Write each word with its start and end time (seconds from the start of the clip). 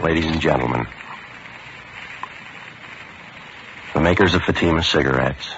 ladies 0.00 0.26
and 0.26 0.40
gentlemen, 0.40 0.86
the 3.94 4.00
makers 4.00 4.34
of 4.34 4.42
Fatima 4.42 4.82
cigarettes, 4.82 5.50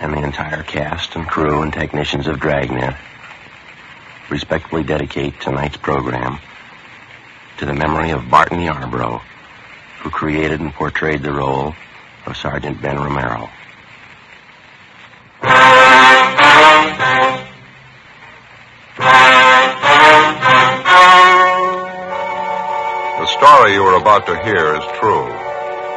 and 0.00 0.12
the 0.12 0.22
entire 0.22 0.62
cast 0.64 1.14
and 1.14 1.26
crew 1.28 1.62
and 1.62 1.72
technicians 1.72 2.26
of 2.26 2.40
Dragnet 2.40 2.96
respectfully 4.30 4.82
dedicate 4.82 5.40
tonight's 5.40 5.76
program 5.76 6.40
to 7.58 7.66
the 7.66 7.74
memory 7.74 8.10
of 8.10 8.28
Barton 8.28 8.60
Yarborough, 8.60 9.22
who 10.00 10.10
created 10.10 10.60
and 10.60 10.72
portrayed 10.72 11.22
the 11.22 11.32
role 11.32 11.74
of 12.26 12.36
Sergeant 12.36 12.82
Ben 12.82 12.96
Romero. 12.96 13.48
About 24.04 24.26
to 24.26 24.36
hear 24.44 24.76
is 24.76 24.84
true. 25.00 25.24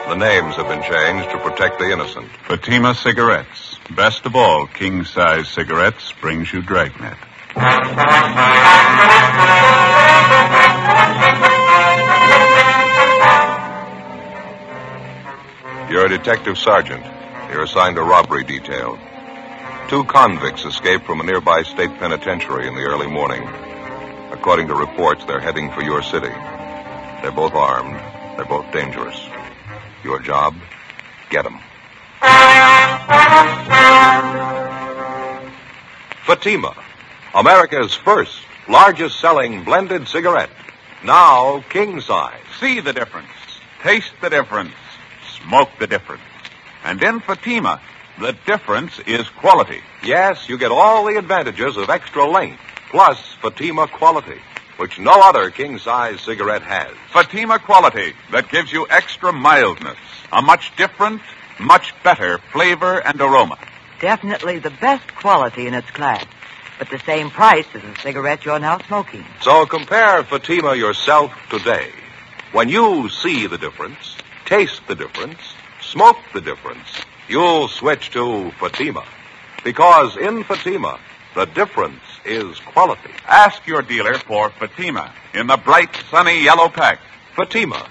The 0.08 0.16
names 0.16 0.56
have 0.56 0.70
been 0.70 0.82
changed 0.82 1.30
to 1.32 1.38
protect 1.40 1.78
the 1.78 1.92
innocent. 1.92 2.30
Fatima 2.48 2.96
Cigarettes. 2.96 3.80
Best 3.98 4.26
of 4.26 4.34
all, 4.34 4.66
king 4.66 5.04
size 5.04 5.50
cigarettes 5.50 6.14
brings 6.22 6.54
you 6.54 6.62
Dragnet. 6.62 7.18
You're 15.92 16.06
a 16.06 16.10
detective 16.10 16.58
sergeant. 16.58 17.06
You're 17.52 17.64
assigned 17.64 17.98
a 17.98 18.04
robbery 18.04 18.46
detail. 18.46 18.98
Two 19.90 20.06
convicts 20.06 20.64
escaped 20.64 21.06
from 21.06 21.20
a 21.20 21.26
nearby 21.26 21.64
state 21.64 21.92
penitentiary 22.00 22.70
in 22.70 22.76
the 22.76 22.84
early 22.84 23.08
morning. 23.08 23.44
According 24.32 24.70
to 24.70 24.76
reports, 24.76 25.26
they're 25.26 25.42
heading 25.42 25.70
for 25.74 25.82
your 25.82 26.02
city. 26.02 26.32
They're 27.28 27.36
both 27.36 27.56
armed. 27.56 28.00
They're 28.38 28.46
both 28.46 28.72
dangerous. 28.72 29.20
Your 30.02 30.22
job? 30.22 30.56
Get 31.30 31.44
them. 31.44 31.60
Fatima, 36.26 36.74
America's 37.36 37.94
first, 37.94 38.40
largest 38.70 39.20
selling 39.20 39.66
blended 39.66 40.08
cigarette. 40.08 40.50
Now 41.04 41.66
king 41.70 42.00
size. 42.00 42.40
See 42.62 42.80
the 42.80 42.94
difference. 42.94 43.28
Taste 43.84 44.14
the 44.22 44.30
difference. 44.30 44.72
Smoke 45.42 45.72
the 45.80 45.88
difference. 45.88 46.24
And 46.86 47.04
in 47.04 47.20
Fatima, 47.20 47.82
the 48.22 48.38
difference 48.46 49.00
is 49.00 49.28
quality. 49.28 49.82
Yes, 50.02 50.48
you 50.48 50.58
get 50.58 50.72
all 50.72 51.04
the 51.04 51.18
advantages 51.18 51.76
of 51.76 51.90
extra 51.90 52.26
length, 52.26 52.62
plus 52.90 53.20
Fatima 53.42 53.90
quality, 53.90 54.40
which 54.78 55.00
no 55.00 55.12
other 55.12 55.50
king 55.50 55.78
size 55.78 56.22
cigarette 56.22 56.64
has. 56.64 56.92
Fatima 57.12 57.60
quality 57.60 58.14
that 58.32 58.50
gives 58.50 58.72
you 58.72 58.88
extra 58.90 59.34
mildness, 59.34 59.98
a 60.32 60.42
much 60.42 60.76
different, 60.76 61.22
much 61.60 61.94
better 62.04 62.38
flavor 62.52 63.00
and 63.06 63.20
aroma. 63.20 63.58
Definitely 64.00 64.60
the 64.60 64.70
best 64.70 65.08
quality 65.16 65.68
in 65.68 65.74
its 65.74 65.90
class, 65.92 66.26
but 66.78 66.90
the 66.90 67.00
same 67.00 67.30
price 67.30 67.66
as 67.74 67.82
the 67.82 67.96
cigarette 68.02 68.46
you're 68.46 68.60
now 68.60 68.78
smoking. 68.80 69.26
So 69.42 69.66
compare 69.66 70.24
Fatima 70.24 70.76
yourself 70.76 71.34
today. 71.50 71.92
When 72.52 72.70
you 72.70 73.10
see 73.10 73.48
the 73.48 73.58
difference, 73.58 74.18
taste 74.46 74.82
the 74.88 74.96
difference, 74.96 75.40
smoke 75.82 76.18
the 76.34 76.42
difference, 76.42 76.88
you'll 77.28 77.68
switch 77.68 78.12
to 78.12 78.52
Fatima. 78.52 79.04
Because 79.64 80.16
in 80.16 80.44
Fatima, 80.44 81.00
the 81.38 81.46
difference 81.46 82.02
is 82.26 82.60
quality. 82.74 83.12
Ask 83.28 83.68
your 83.68 83.84
dealer 83.84 84.16
for 84.16 84.50
Fatima 84.50 85.14
in 85.36 85.46
the 85.46 85.56
bright, 85.56 85.96
sunny 86.10 86.44
yellow 86.44 86.68
pack. 86.68 87.00
Fatima, 87.36 87.88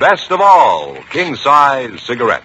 best 0.00 0.32
of 0.32 0.40
all 0.40 0.96
king 1.08 1.36
size 1.36 2.02
cigarettes. 2.02 2.44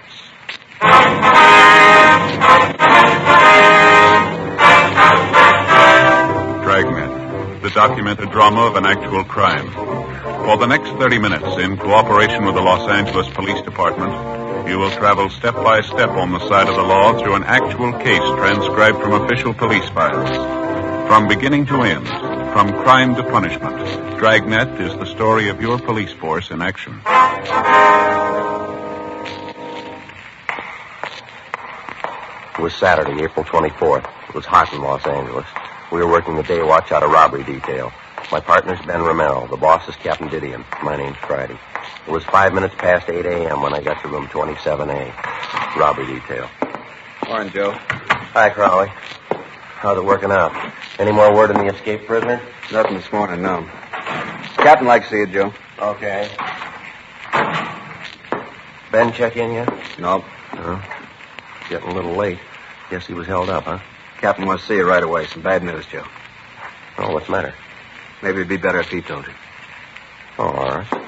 Dragnet, 6.62 7.64
the 7.64 7.72
documented 7.74 8.30
drama 8.30 8.62
of 8.62 8.76
an 8.76 8.86
actual 8.86 9.24
crime. 9.24 9.72
For 10.46 10.58
the 10.58 10.68
next 10.68 10.90
30 10.90 11.18
minutes, 11.18 11.58
in 11.58 11.78
cooperation 11.78 12.46
with 12.46 12.54
the 12.54 12.62
Los 12.62 12.88
Angeles 12.92 13.28
Police 13.30 13.64
Department, 13.64 14.43
you 14.68 14.80
will 14.80 14.92
travel 14.92 15.30
step 15.30 15.56
by 15.56 15.82
step 15.82 16.10
on 16.10 16.32
the 16.32 16.40
side 16.48 16.70
of 16.70 16.76
the 16.76 16.84
law 16.84 17.18
through 17.20 17.36
an 17.36 17.44
actual 17.44 17.92
case 18.00 18.22
transcribed 18.38 19.00
from 19.02 19.22
official 19.22 19.54
police 19.54 19.88
files. 19.90 20.30
From 21.08 21.28
beginning 21.28 21.66
to 21.68 21.82
end, 21.82 22.08
from 22.54 22.72
crime 22.84 23.16
to 23.16 23.24
punishment, 23.24 23.78
Dragnet 24.18 24.80
is 24.80 24.94
the 24.98 25.06
story 25.06 25.50
of 25.50 25.62
your 25.62 25.78
police 25.80 26.12
force 26.14 26.50
in 26.50 26.62
action. 26.62 26.94
It 32.54 32.62
was 32.62 32.74
Saturday, 32.76 33.24
April 33.24 33.44
24th. 33.44 34.08
It 34.30 34.36
was 34.36 34.46
hot 34.46 34.72
in 34.72 34.82
Los 34.82 35.06
Angeles. 35.06 35.46
We 35.92 36.00
were 36.00 36.08
working 36.08 36.36
the 36.36 36.44
day 36.44 36.64
watch 36.64 36.92
out 36.92 37.04
of 37.04 37.12
robbery 37.12 37.44
detail. 37.44 37.92
My 38.32 38.40
partner's 38.40 38.80
Ben 38.86 39.02
Romero. 39.02 39.48
The 39.48 39.58
boss 39.58 39.88
is 39.90 39.96
Captain 39.98 40.30
Didion. 40.30 40.64
My 40.82 40.96
name's 40.96 41.18
Friday. 41.18 41.60
It 42.06 42.12
was 42.12 42.24
five 42.26 42.54
minutes 42.54 42.76
past 42.76 43.10
8 43.10 43.26
a.m. 43.26 43.62
when 43.62 43.74
I 43.74 43.82
got 43.82 44.02
to 44.02 44.10
room 44.10 44.28
27A. 44.28 45.78
Robbery 45.78 46.06
detail. 46.06 46.50
Morning, 47.28 47.52
Joe. 47.54 47.72
Hi, 47.72 48.50
Crowley. 48.50 48.90
How's 48.90 49.98
it 49.98 50.04
working 50.04 50.30
out? 50.32 50.52
Any 51.00 51.12
more 51.12 51.34
word 51.34 51.52
on 51.52 51.66
the 51.66 51.74
escaped 51.74 52.06
prisoner? 52.06 52.42
Nothing 52.72 52.96
this 52.96 53.12
morning, 53.12 53.42
no. 53.42 53.66
Captain 54.58 54.86
likes 54.86 55.06
to 55.08 55.12
see 55.12 55.18
you, 55.20 55.28
Joe. 55.28 55.54
Okay. 55.80 56.30
Ben 58.92 59.14
check 59.14 59.38
in 59.38 59.54
yet? 59.54 59.74
Nope. 59.98 60.26
No. 60.56 60.82
Getting 61.70 61.90
a 61.90 61.94
little 61.94 62.16
late. 62.16 62.40
Guess 62.90 63.08
he 63.08 63.14
was 63.14 63.28
held 63.28 63.50
up, 63.50 63.64
huh? 63.64 63.80
Captain 64.20 64.46
wants 64.46 64.64
to 64.64 64.68
see 64.68 64.76
you 64.76 64.86
right 64.88 65.04
away. 65.04 65.26
Some 65.28 65.42
bad 65.42 65.64
news, 65.64 65.86
Joe. 65.86 66.06
Oh, 66.98 67.14
what's 67.14 67.28
the 67.28 67.32
matter? 67.32 67.54
Maybe 68.22 68.36
it'd 68.36 68.50
be 68.50 68.58
better 68.58 68.80
if 68.82 68.90
he 68.90 69.02
told 69.02 69.26
you. 69.26 69.34
Oh, 70.38 70.50
all 70.50 70.70
right. 70.70 71.03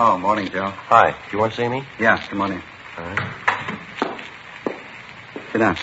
Oh, 0.00 0.16
morning, 0.16 0.48
Joe. 0.48 0.70
Hi. 0.70 1.10
Do 1.10 1.16
you 1.32 1.40
want 1.40 1.54
to 1.54 1.56
see 1.56 1.68
me? 1.68 1.84
Yeah, 1.98 2.22
come 2.28 2.40
on 2.40 2.52
in. 2.52 2.62
All 2.96 3.04
right. 3.04 3.34
Sit 5.50 5.58
down. 5.58 5.76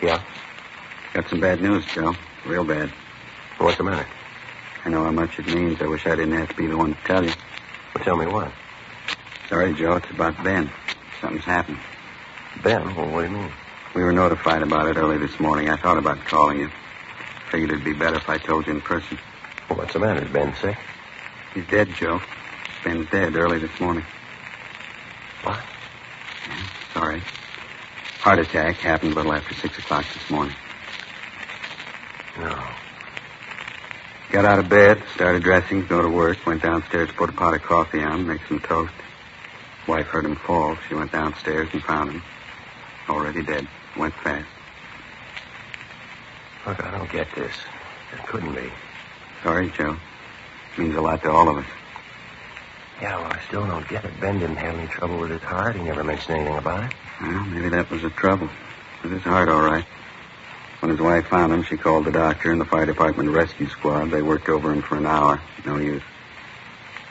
Yeah. 0.00 0.22
Got 1.12 1.28
some 1.28 1.40
bad 1.40 1.60
news, 1.60 1.84
Joe. 1.86 2.14
Real 2.46 2.62
bad. 2.62 2.88
What's 3.58 3.78
the 3.78 3.82
matter? 3.82 4.06
I 4.84 4.90
know 4.90 5.02
how 5.02 5.10
much 5.10 5.40
it 5.40 5.48
means. 5.48 5.82
I 5.82 5.86
wish 5.86 6.06
I 6.06 6.14
didn't 6.14 6.38
have 6.38 6.50
to 6.50 6.54
be 6.54 6.68
the 6.68 6.76
one 6.76 6.94
to 6.94 7.00
tell 7.02 7.24
you. 7.24 7.32
Well, 7.96 8.04
tell 8.04 8.16
me 8.16 8.26
what. 8.26 8.52
Sorry, 9.48 9.74
Joe. 9.74 9.96
It's 9.96 10.10
about 10.10 10.40
Ben. 10.44 10.70
Something's 11.20 11.46
happened. 11.46 11.78
Ben? 12.62 12.94
Well, 12.94 13.10
what 13.10 13.26
do 13.26 13.32
you 13.32 13.38
mean? 13.38 13.50
We 13.96 14.04
were 14.04 14.12
notified 14.12 14.62
about 14.62 14.86
it 14.86 14.96
early 14.96 15.18
this 15.18 15.40
morning. 15.40 15.68
I 15.68 15.74
thought 15.74 15.98
about 15.98 16.18
calling 16.26 16.60
you. 16.60 16.70
Figured 17.50 17.72
it'd 17.72 17.84
be 17.84 17.92
better 17.92 18.18
if 18.18 18.28
I 18.28 18.38
told 18.38 18.68
you 18.68 18.74
in 18.74 18.80
person. 18.80 19.18
Well, 19.70 19.78
what's 19.78 19.92
the 19.92 20.00
matter? 20.00 20.24
Is 20.24 20.32
Ben 20.32 20.52
sick? 20.56 20.76
He's 21.54 21.66
dead, 21.68 21.88
Joe. 21.94 22.20
Ben's 22.84 23.08
dead 23.10 23.36
early 23.36 23.60
this 23.60 23.78
morning. 23.78 24.04
What? 25.44 25.60
Sorry. 26.92 27.22
Heart 28.18 28.40
attack 28.40 28.76
happened 28.76 29.12
a 29.12 29.14
little 29.14 29.32
after 29.32 29.54
six 29.54 29.78
o'clock 29.78 30.04
this 30.12 30.28
morning. 30.28 30.56
No. 32.36 32.60
Got 34.32 34.44
out 34.44 34.58
of 34.58 34.68
bed, 34.68 35.00
started 35.14 35.44
dressing, 35.44 35.86
go 35.86 36.02
to 36.02 36.08
work, 36.08 36.44
went 36.46 36.62
downstairs, 36.62 37.08
put 37.16 37.30
a 37.30 37.32
pot 37.32 37.54
of 37.54 37.62
coffee 37.62 38.02
on, 38.02 38.26
make 38.26 38.40
some 38.48 38.58
toast. 38.58 38.92
Wife 39.86 40.06
heard 40.06 40.24
him 40.24 40.36
fall. 40.36 40.76
She 40.88 40.94
went 40.94 41.12
downstairs 41.12 41.68
and 41.72 41.82
found 41.82 42.10
him. 42.10 42.22
Already 43.08 43.42
dead. 43.44 43.68
Went 43.96 44.14
fast. 44.14 44.48
Look, 46.66 46.84
I 46.84 46.90
don't 46.90 47.10
get 47.10 47.28
this. 47.36 47.54
It 48.12 48.26
couldn't 48.26 48.54
be. 48.54 48.70
Sorry, 49.42 49.70
Joe. 49.76 49.96
Means 50.78 50.94
a 50.96 51.00
lot 51.00 51.22
to 51.22 51.30
all 51.30 51.48
of 51.48 51.56
us. 51.64 51.70
Yeah, 53.00 53.16
well, 53.18 53.32
I 53.32 53.40
still 53.48 53.66
don't 53.66 53.88
get 53.88 54.04
it. 54.04 54.20
Ben 54.20 54.38
didn't 54.38 54.56
have 54.56 54.74
any 54.74 54.86
trouble 54.88 55.18
with 55.18 55.30
his 55.30 55.42
heart. 55.42 55.76
He 55.76 55.82
never 55.82 56.04
mentioned 56.04 56.36
anything 56.36 56.56
about 56.56 56.84
it. 56.84 56.90
Well, 57.20 57.44
maybe 57.46 57.68
that 57.70 57.90
was 57.90 58.02
the 58.02 58.10
trouble. 58.10 58.48
With 59.02 59.12
his 59.12 59.22
heart, 59.22 59.48
all 59.48 59.62
right. 59.62 59.84
When 60.80 60.90
his 60.90 61.00
wife 61.00 61.26
found 61.28 61.52
him, 61.52 61.62
she 61.62 61.76
called 61.76 62.04
the 62.04 62.12
doctor 62.12 62.52
and 62.52 62.60
the 62.60 62.66
fire 62.66 62.86
department 62.86 63.30
rescue 63.30 63.68
squad. 63.68 64.10
They 64.10 64.22
worked 64.22 64.48
over 64.48 64.72
him 64.72 64.82
for 64.82 64.96
an 64.96 65.06
hour. 65.06 65.40
No 65.64 65.76
use. 65.78 66.02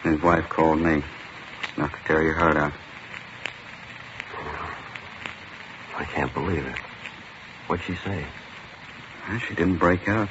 And 0.04 0.14
his 0.14 0.24
wife 0.24 0.48
called 0.50 0.80
me. 0.80 1.04
Enough 1.78 1.92
to 1.92 2.08
tear 2.08 2.22
your 2.24 2.38
heart 2.38 2.58
out. 2.58 2.74
I 5.98 6.06
can't 6.06 6.34
believe 6.34 6.66
it. 6.66 6.76
What'd 7.68 7.86
she 7.86 7.96
say? 7.96 8.26
Well, 9.28 9.40
she 9.40 9.54
didn't 9.54 9.78
break 9.78 10.08
out. 10.08 10.30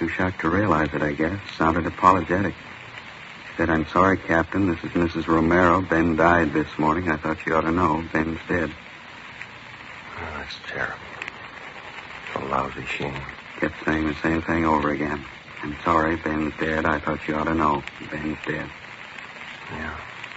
Too 0.00 0.08
shocked 0.08 0.40
to 0.40 0.48
realize 0.48 0.88
it, 0.94 1.02
I 1.02 1.12
guess. 1.12 1.38
Sounded 1.58 1.84
apologetic. 1.84 2.54
She 2.54 3.56
said, 3.58 3.68
I'm 3.68 3.86
sorry, 3.88 4.16
Captain. 4.16 4.66
This 4.66 4.82
is 4.82 4.92
Mrs. 4.92 5.26
Romero. 5.26 5.82
Ben 5.82 6.16
died 6.16 6.54
this 6.54 6.78
morning. 6.78 7.10
I 7.10 7.18
thought 7.18 7.44
you 7.44 7.54
ought 7.54 7.60
to 7.60 7.70
know. 7.70 8.02
Ben's 8.10 8.38
dead. 8.48 8.70
Oh, 10.16 10.38
that's 10.38 10.56
terrible. 10.66 10.96
It's 12.24 12.42
a 12.42 12.48
lousy 12.48 12.86
shame. 12.86 13.20
Kept 13.58 13.74
saying 13.84 14.06
the 14.06 14.14
same 14.22 14.40
thing 14.40 14.64
over 14.64 14.90
again. 14.90 15.22
I'm 15.62 15.76
sorry, 15.84 16.16
Ben's 16.16 16.54
dead. 16.58 16.86
I 16.86 16.98
thought 16.98 17.28
you 17.28 17.34
ought 17.34 17.44
to 17.44 17.54
know. 17.54 17.82
Ben's 18.10 18.38
dead. 18.46 18.70
Yeah. 19.70 19.96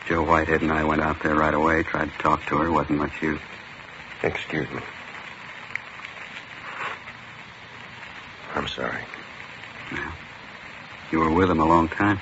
Joe 0.10 0.24
Whitehead 0.24 0.62
and 0.62 0.74
I 0.74 0.84
went 0.84 1.02
out 1.02 1.24
there 1.24 1.36
right 1.36 1.54
away, 1.54 1.84
tried 1.84 2.12
to 2.12 2.18
talk 2.18 2.46
to 2.48 2.58
her. 2.58 2.70
Wasn't 2.70 3.00
much 3.00 3.22
use. 3.22 3.40
Excuse 4.24 4.70
me. 4.72 4.82
I'm 8.56 8.68
sorry. 8.68 9.00
You 11.14 11.20
were 11.20 11.32
with 11.32 11.52
him 11.52 11.60
a 11.60 11.66
long 11.66 11.90
time. 11.90 12.20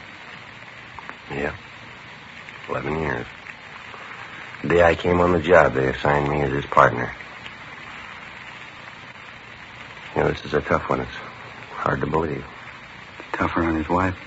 Yeah. 1.29 1.55
Eleven 2.67 2.99
years. 2.99 3.25
The 4.63 4.67
day 4.67 4.83
I 4.83 4.95
came 4.95 5.21
on 5.21 5.31
the 5.31 5.39
job, 5.39 5.75
they 5.75 5.88
assigned 5.88 6.29
me 6.29 6.41
as 6.41 6.51
his 6.51 6.65
partner. 6.65 7.15
You 10.13 10.23
know, 10.23 10.27
this 10.27 10.43
is 10.43 10.53
a 10.53 10.59
tough 10.59 10.89
one. 10.89 10.99
It's 10.99 11.15
hard 11.71 12.01
to 12.01 12.07
believe. 12.07 12.43
Tougher 13.31 13.63
on 13.63 13.77
his 13.77 13.88
wife. 13.88 14.17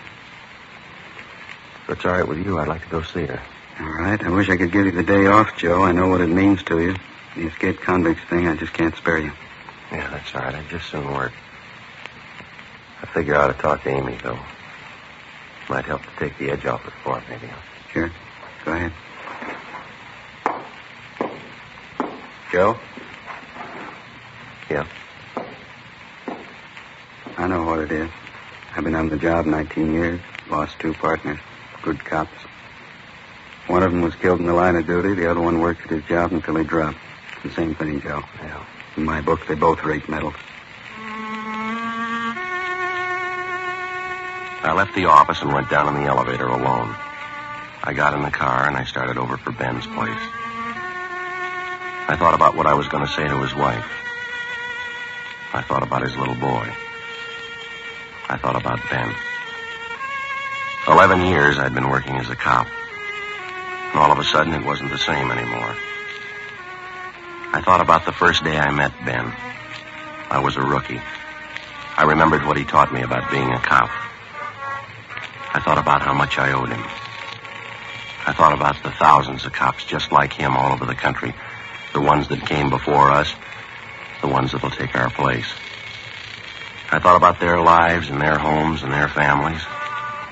If 1.82 1.90
it's 1.90 2.04
all 2.06 2.12
right 2.12 2.26
with 2.26 2.38
you, 2.38 2.58
I'd 2.58 2.66
like 2.66 2.84
to 2.84 2.88
go 2.88 3.02
see 3.02 3.26
her. 3.26 3.42
All 3.80 3.86
right. 3.86 4.22
I 4.22 4.30
wish 4.30 4.48
I 4.48 4.56
could 4.56 4.72
give 4.72 4.86
you 4.86 4.92
the 4.92 5.02
day 5.02 5.26
off, 5.26 5.58
Joe. 5.58 5.82
I 5.82 5.92
know 5.92 6.08
what 6.08 6.22
it 6.22 6.28
means 6.28 6.62
to 6.62 6.80
you. 6.80 6.94
The 7.36 7.48
escaped 7.48 7.82
convicts 7.82 8.24
thing, 8.30 8.48
I 8.48 8.56
just 8.56 8.72
can't 8.72 8.96
spare 8.96 9.18
you. 9.18 9.32
Yeah, 9.92 10.08
that's 10.08 10.34
all 10.34 10.40
right. 10.40 10.54
I 10.54 10.64
just 10.70 10.88
soon 10.88 11.12
work. 11.12 11.34
I 13.04 13.06
figure 13.08 13.36
I 13.36 13.44
ought 13.44 13.48
to 13.48 13.60
talk 13.60 13.82
to 13.82 13.90
Amy, 13.90 14.16
though. 14.22 14.38
Might 15.68 15.84
help 15.84 16.00
to 16.00 16.10
take 16.18 16.38
the 16.38 16.50
edge 16.50 16.64
off 16.64 16.86
it 16.86 16.92
for 17.02 17.20
her, 17.20 17.24
maybe. 17.30 17.52
Sure. 17.92 18.10
Go 18.64 18.72
ahead. 18.72 18.92
Joe? 22.50 22.78
Yeah. 24.70 24.86
I 27.36 27.46
know 27.46 27.64
what 27.64 27.80
it 27.80 27.92
is. 27.92 28.10
I've 28.74 28.84
been 28.84 28.94
on 28.94 29.10
the 29.10 29.18
job 29.18 29.44
19 29.44 29.92
years. 29.92 30.20
Lost 30.48 30.78
two 30.78 30.94
partners. 30.94 31.38
Good 31.82 32.02
cops. 32.06 32.32
One 33.66 33.82
of 33.82 33.92
them 33.92 34.00
was 34.00 34.14
killed 34.14 34.40
in 34.40 34.46
the 34.46 34.54
line 34.54 34.76
of 34.76 34.86
duty. 34.86 35.12
The 35.12 35.30
other 35.30 35.42
one 35.42 35.60
worked 35.60 35.82
at 35.82 35.90
his 35.90 36.04
job 36.04 36.32
until 36.32 36.56
he 36.56 36.64
dropped. 36.64 36.96
It's 37.34 37.42
the 37.42 37.50
same 37.50 37.74
thing, 37.74 38.00
Joe. 38.00 38.22
Yeah. 38.40 38.64
In 38.96 39.04
my 39.04 39.20
book, 39.20 39.46
they 39.46 39.56
both 39.56 39.84
rate 39.84 40.08
medals. 40.08 40.36
I 44.64 44.72
left 44.72 44.94
the 44.94 45.04
office 45.04 45.42
and 45.42 45.52
went 45.52 45.68
down 45.68 45.88
in 45.88 46.02
the 46.02 46.08
elevator 46.08 46.46
alone. 46.46 46.96
I 47.84 47.92
got 47.92 48.14
in 48.14 48.22
the 48.22 48.30
car 48.30 48.66
and 48.66 48.78
I 48.78 48.84
started 48.84 49.18
over 49.18 49.36
for 49.36 49.52
Ben's 49.52 49.86
place. 49.86 50.24
I 52.08 52.16
thought 52.18 52.32
about 52.32 52.56
what 52.56 52.64
I 52.64 52.72
was 52.72 52.88
going 52.88 53.04
to 53.04 53.12
say 53.12 53.28
to 53.28 53.42
his 53.42 53.54
wife. 53.54 53.84
I 55.52 55.60
thought 55.60 55.82
about 55.82 56.00
his 56.00 56.16
little 56.16 56.34
boy. 56.34 56.72
I 58.26 58.38
thought 58.38 58.56
about 58.56 58.80
Ben. 58.88 59.14
Eleven 60.88 61.26
years 61.26 61.58
I'd 61.58 61.74
been 61.74 61.90
working 61.90 62.16
as 62.16 62.30
a 62.30 62.36
cop. 62.36 62.66
And 63.92 64.00
all 64.00 64.12
of 64.12 64.18
a 64.18 64.24
sudden 64.24 64.54
it 64.54 64.64
wasn't 64.64 64.90
the 64.90 64.98
same 64.98 65.30
anymore. 65.30 65.76
I 67.52 67.60
thought 67.62 67.82
about 67.82 68.06
the 68.06 68.12
first 68.12 68.42
day 68.42 68.56
I 68.56 68.70
met 68.70 68.92
Ben. 69.04 69.30
I 70.30 70.40
was 70.42 70.56
a 70.56 70.62
rookie. 70.62 71.02
I 71.98 72.04
remembered 72.04 72.46
what 72.46 72.56
he 72.56 72.64
taught 72.64 72.94
me 72.94 73.02
about 73.02 73.30
being 73.30 73.52
a 73.52 73.58
cop. 73.58 73.90
I 75.54 75.60
thought 75.60 75.78
about 75.78 76.02
how 76.02 76.12
much 76.12 76.36
I 76.36 76.52
owed 76.52 76.68
him. 76.68 76.82
I 78.26 78.32
thought 78.32 78.52
about 78.52 78.82
the 78.82 78.90
thousands 78.90 79.46
of 79.46 79.52
cops 79.52 79.84
just 79.84 80.10
like 80.10 80.32
him 80.32 80.56
all 80.56 80.72
over 80.72 80.84
the 80.84 80.96
country. 80.96 81.32
The 81.92 82.00
ones 82.00 82.26
that 82.28 82.44
came 82.44 82.70
before 82.70 83.12
us, 83.12 83.32
the 84.20 84.26
ones 84.26 84.50
that'll 84.50 84.70
take 84.70 84.96
our 84.96 85.10
place. 85.10 85.46
I 86.90 86.98
thought 86.98 87.16
about 87.16 87.38
their 87.38 87.60
lives 87.60 88.10
and 88.10 88.20
their 88.20 88.36
homes 88.36 88.82
and 88.82 88.92
their 88.92 89.06
families, 89.06 89.62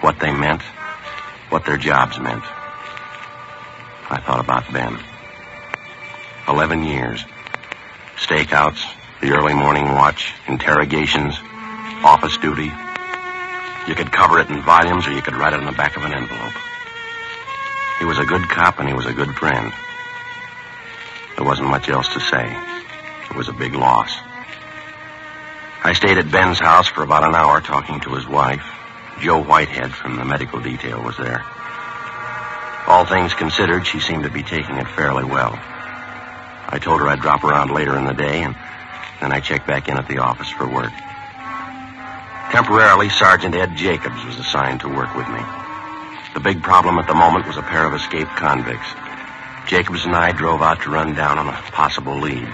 what 0.00 0.18
they 0.18 0.32
meant, 0.32 0.62
what 1.50 1.64
their 1.66 1.76
jobs 1.76 2.18
meant. 2.18 2.42
I 4.10 4.20
thought 4.26 4.40
about 4.40 4.72
Ben. 4.72 4.98
Eleven 6.48 6.82
years. 6.82 7.24
Stakeouts, 8.16 8.84
the 9.20 9.30
early 9.30 9.54
morning 9.54 9.84
watch, 9.84 10.34
interrogations, 10.48 11.38
office 12.02 12.36
duty. 12.38 12.72
You 13.88 13.94
could 13.94 14.12
cover 14.12 14.38
it 14.38 14.48
in 14.48 14.62
volumes 14.62 15.06
or 15.06 15.12
you 15.12 15.22
could 15.22 15.34
write 15.34 15.52
it 15.52 15.60
on 15.60 15.66
the 15.66 15.72
back 15.72 15.96
of 15.96 16.04
an 16.04 16.14
envelope. 16.14 16.54
He 17.98 18.04
was 18.04 18.18
a 18.18 18.24
good 18.24 18.42
cop 18.48 18.78
and 18.78 18.88
he 18.88 18.94
was 18.94 19.06
a 19.06 19.12
good 19.12 19.34
friend. 19.34 19.72
There 21.36 21.46
wasn't 21.46 21.68
much 21.68 21.88
else 21.88 22.12
to 22.14 22.20
say. 22.20 22.56
It 23.30 23.36
was 23.36 23.48
a 23.48 23.52
big 23.52 23.74
loss. 23.74 24.12
I 25.84 25.94
stayed 25.94 26.18
at 26.18 26.30
Ben's 26.30 26.60
house 26.60 26.86
for 26.86 27.02
about 27.02 27.24
an 27.24 27.34
hour 27.34 27.60
talking 27.60 27.98
to 28.00 28.14
his 28.14 28.26
wife. 28.26 28.64
Joe 29.20 29.42
Whitehead 29.42 29.92
from 29.92 30.16
the 30.16 30.24
medical 30.24 30.60
detail 30.60 31.02
was 31.02 31.16
there. 31.16 31.42
All 32.86 33.04
things 33.04 33.34
considered, 33.34 33.86
she 33.86 33.98
seemed 33.98 34.24
to 34.24 34.30
be 34.30 34.42
taking 34.42 34.76
it 34.76 34.88
fairly 34.88 35.24
well. 35.24 35.58
I 36.68 36.78
told 36.80 37.00
her 37.00 37.08
I'd 37.08 37.20
drop 37.20 37.44
around 37.44 37.70
later 37.70 37.96
in 37.96 38.04
the 38.04 38.14
day, 38.14 38.42
and 38.42 38.54
then 39.20 39.32
I 39.32 39.40
checked 39.40 39.66
back 39.66 39.88
in 39.88 39.96
at 39.96 40.08
the 40.08 40.18
office 40.18 40.50
for 40.50 40.68
work. 40.68 40.92
Temporarily, 42.52 43.08
Sergeant 43.08 43.54
Ed 43.54 43.76
Jacobs 43.76 44.22
was 44.26 44.38
assigned 44.38 44.80
to 44.80 44.88
work 44.88 45.14
with 45.14 45.26
me. 45.26 45.40
The 46.34 46.40
big 46.40 46.62
problem 46.62 46.98
at 46.98 47.06
the 47.06 47.14
moment 47.14 47.46
was 47.46 47.56
a 47.56 47.62
pair 47.62 47.86
of 47.86 47.94
escaped 47.94 48.36
convicts. 48.36 48.86
Jacobs 49.66 50.04
and 50.04 50.14
I 50.14 50.32
drove 50.32 50.60
out 50.60 50.82
to 50.82 50.90
run 50.90 51.14
down 51.14 51.38
on 51.38 51.48
a 51.48 51.52
possible 51.72 52.18
lead. 52.20 52.46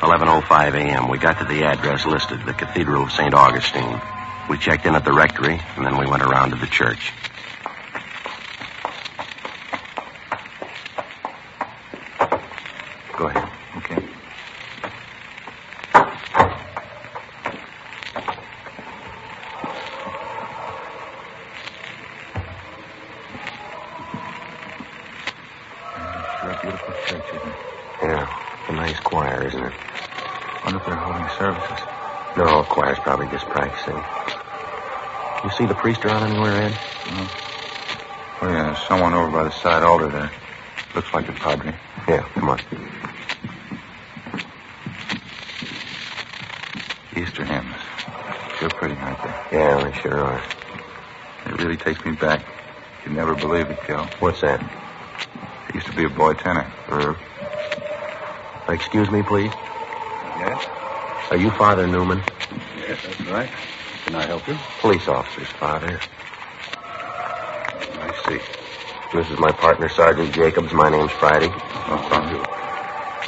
11.05 0.00 0.74
a.m. 0.74 1.08
We 1.08 1.18
got 1.18 1.38
to 1.40 1.44
the 1.44 1.64
address 1.64 2.06
listed, 2.06 2.38
the 2.46 2.54
Cathedral 2.54 3.02
of 3.02 3.10
St. 3.10 3.34
Augustine. 3.34 4.00
We 4.48 4.56
checked 4.58 4.86
in 4.86 4.94
at 4.94 5.04
the 5.04 5.12
rectory, 5.12 5.60
and 5.76 5.84
then 5.84 5.98
we 5.98 6.06
went 6.06 6.22
around 6.22 6.50
to 6.50 6.56
the 6.56 6.66
church. 6.66 7.12
Go 13.18 13.26
ahead. 13.26 13.50
Okay. 13.76 14.02
Sure 26.40 26.49
a 26.49 26.49
beautiful 26.60 26.92
church, 27.08 27.24
isn't 27.32 27.48
it? 27.48 27.56
Yeah, 28.02 28.26
a 28.68 28.72
nice 28.72 29.00
choir, 29.00 29.46
isn't 29.46 29.62
it? 29.62 29.72
Wonder 30.64 30.78
if 30.78 30.84
they're 30.86 30.96
holding 30.96 31.28
services. 31.28 31.78
No, 32.36 32.64
choir's 32.64 32.98
probably 33.00 33.28
just 33.28 33.48
practicing. 33.48 34.02
You 35.42 35.50
see 35.50 35.66
the 35.66 35.74
priest 35.74 36.04
around 36.04 36.24
anywhere, 36.30 36.66
Ed? 36.66 36.78
Oh, 38.42 38.48
yeah, 38.48 38.64
there's 38.64 38.78
someone 38.86 39.14
over 39.14 39.30
by 39.30 39.44
the 39.44 39.50
side 39.50 39.82
altar 39.82 40.10
there. 40.10 40.30
Looks 40.94 41.12
like 41.14 41.28
a 41.28 41.32
padre. 41.32 41.72
Yeah, 42.08 42.22
come 42.34 42.48
on. 42.50 42.60
Easter 47.16 47.44
hymns. 47.44 47.76
Sure 48.58 48.70
pretty, 48.70 48.96
aren't 48.96 49.22
they? 49.22 49.56
Yeah, 49.58 49.80
they 49.84 49.92
sure 49.98 50.20
are. 50.20 50.42
It 51.46 51.58
really 51.58 51.76
takes 51.76 52.04
me 52.04 52.12
back. 52.12 52.40
You'd 53.04 53.14
never 53.14 53.34
believe 53.34 53.70
it, 53.70 53.76
Joe. 53.86 54.08
What's 54.20 54.40
that? 54.42 54.60
I 55.90 55.92
used 55.92 56.02
to 56.04 56.08
be 56.08 56.14
a 56.14 56.16
boy 56.16 56.34
tenor. 56.34 56.72
Uh, 56.88 57.14
excuse 58.72 59.10
me, 59.10 59.22
please. 59.24 59.52
Yes? 60.38 60.68
Are 61.32 61.36
you 61.36 61.50
Father 61.50 61.88
Newman? 61.88 62.22
Yes, 62.76 63.02
that's 63.02 63.20
right. 63.22 63.50
Can 64.04 64.14
I 64.14 64.24
help 64.26 64.46
you? 64.46 64.56
Police 64.78 65.08
officer's 65.08 65.48
father. 65.48 65.98
I 68.00 68.12
see. 68.28 68.38
This 69.12 69.28
is 69.30 69.38
my 69.40 69.50
partner, 69.50 69.88
Sergeant 69.88 70.32
Jacobs. 70.32 70.72
My 70.72 70.90
name's 70.90 71.10
Friday. 71.12 71.48
Oh, 71.88 72.06
thank 72.08 72.30
you. 72.30 72.44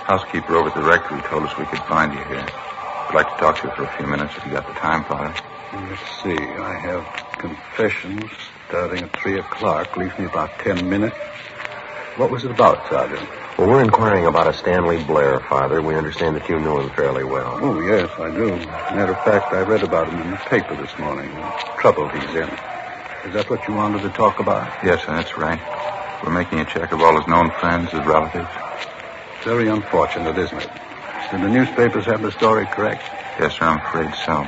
Housekeeper 0.05 0.55
over 0.55 0.69
at 0.69 0.75
the 0.75 0.83
rectory 0.83 1.21
told 1.23 1.45
us 1.45 1.57
we 1.59 1.67
could 1.67 1.81
find 1.81 2.13
you 2.15 2.23
here. 2.23 2.47
I'd 3.09 3.15
like 3.15 3.29
to 3.29 3.37
talk 3.39 3.57
to 3.61 3.69
you 3.69 3.75
for 3.75 3.83
a 3.83 3.89
few 3.89 4.07
minutes 4.07 4.37
if 4.37 4.47
you 4.47 4.53
got 4.53 4.69
the 4.69 4.75
time, 4.75 5.03
Father. 5.05 5.35
Let's 5.75 6.23
see. 6.23 6.55
I 6.57 6.79
have 6.79 7.07
confessions 7.39 8.31
starting 8.69 9.03
at 9.03 9.11
3 9.11 9.41
o'clock. 9.41 9.97
Leaves 9.97 10.17
me 10.17 10.27
about 10.27 10.57
10 10.59 10.89
minutes. 10.89 11.17
What 12.17 12.31
was 12.31 12.45
it 12.45 12.51
about, 12.51 12.87
Sergeant? 12.91 13.27
Well, 13.57 13.69
we're 13.69 13.83
inquiring 13.83 14.27
about 14.27 14.47
a 14.47 14.53
Stanley 14.53 15.03
Blair, 15.05 15.41
Father. 15.41 15.81
We 15.81 15.95
understand 15.95 16.37
that 16.37 16.47
you 16.49 16.59
knew 16.61 16.79
him 16.79 16.91
fairly 16.91 17.25
well. 17.25 17.59
Oh, 17.63 17.81
yes, 17.81 18.11
I 18.19 18.31
do. 18.31 18.49
Matter 18.95 19.13
of 19.13 19.21
fact, 19.25 19.53
I 19.53 19.61
read 19.61 19.83
about 19.83 20.09
him 20.09 20.21
in 20.21 20.31
the 20.31 20.37
paper 20.37 20.75
this 20.77 20.99
morning. 20.99 21.31
The 21.35 21.51
trouble 21.81 22.09
he's 22.09 22.35
in. 22.35 22.51
Is 23.25 23.33
that 23.33 23.49
what 23.49 23.67
you 23.67 23.75
wanted 23.75 24.03
to 24.03 24.11
talk 24.11 24.41
about? 24.41 24.67
Yes, 24.85 25.01
sir, 25.01 25.13
that's 25.13 25.39
right. 25.39 25.59
We're 26.23 26.33
making 26.33 26.61
a 26.61 26.67
check 26.67 26.93
of 26.93 27.01
all 27.01 27.17
his 27.17 27.27
known 27.27 27.51
friends, 27.61 27.91
his 27.93 28.05
relatives. 28.05 28.49
Very 29.43 29.69
unfortunate, 29.69 30.37
isn't 30.37 30.59
it? 30.63 30.71
Did 31.31 31.41
the 31.41 31.49
newspapers 31.49 32.05
have 32.07 32.21
the 32.21 32.33
story 32.33 32.67
correct? 32.67 33.03
Yes, 33.41 33.55
sir, 33.55 33.65
I'm 33.65 33.79
afraid 33.79 34.13
so. 34.27 34.43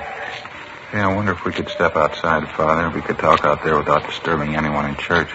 Hey, 0.92 1.00
I 1.00 1.14
wonder 1.14 1.32
if 1.32 1.44
we 1.46 1.52
could 1.52 1.68
step 1.70 1.96
outside, 1.96 2.46
Father. 2.50 2.90
We 2.90 3.00
could 3.00 3.18
talk 3.18 3.44
out 3.44 3.64
there 3.64 3.78
without 3.78 4.06
disturbing 4.06 4.54
anyone 4.54 4.86
in 4.86 4.96
church. 4.96 5.30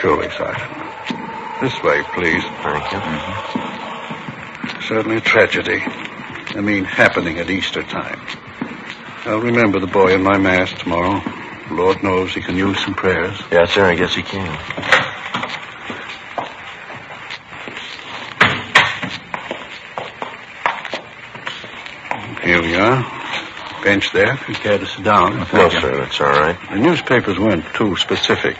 Surely, 0.00 0.30
Sergeant. 0.30 1.25
This 1.60 1.82
way, 1.82 2.02
please. 2.12 2.42
Thank 2.42 2.92
you. 2.92 2.98
Mm-hmm. 2.98 4.80
Certainly 4.82 5.16
a 5.16 5.20
tragedy. 5.20 5.82
I 5.82 6.60
mean, 6.60 6.84
happening 6.84 7.38
at 7.38 7.48
Easter 7.48 7.82
time. 7.82 8.20
I'll 9.24 9.40
remember 9.40 9.80
the 9.80 9.86
boy 9.86 10.14
in 10.14 10.22
my 10.22 10.36
mass 10.38 10.72
tomorrow. 10.72 11.22
Lord 11.70 12.02
knows 12.02 12.34
he 12.34 12.42
can 12.42 12.56
use 12.56 12.78
some 12.84 12.94
prayers. 12.94 13.40
Yes, 13.50 13.72
sir, 13.72 13.84
I 13.86 13.94
guess 13.96 14.14
he 14.14 14.22
can. 14.22 14.46
Here 22.42 22.62
we 22.62 22.76
are. 22.76 23.02
Bench 23.82 24.12
there. 24.12 24.34
If 24.34 24.48
you 24.48 24.54
care 24.54 24.78
to 24.78 24.86
sit 24.86 25.04
down. 25.04 25.38
No, 25.52 25.68
sir, 25.70 25.96
that's 25.96 26.20
all 26.20 26.28
right. 26.28 26.58
The 26.70 26.78
newspapers 26.78 27.38
weren't 27.38 27.64
too 27.74 27.96
specific. 27.96 28.56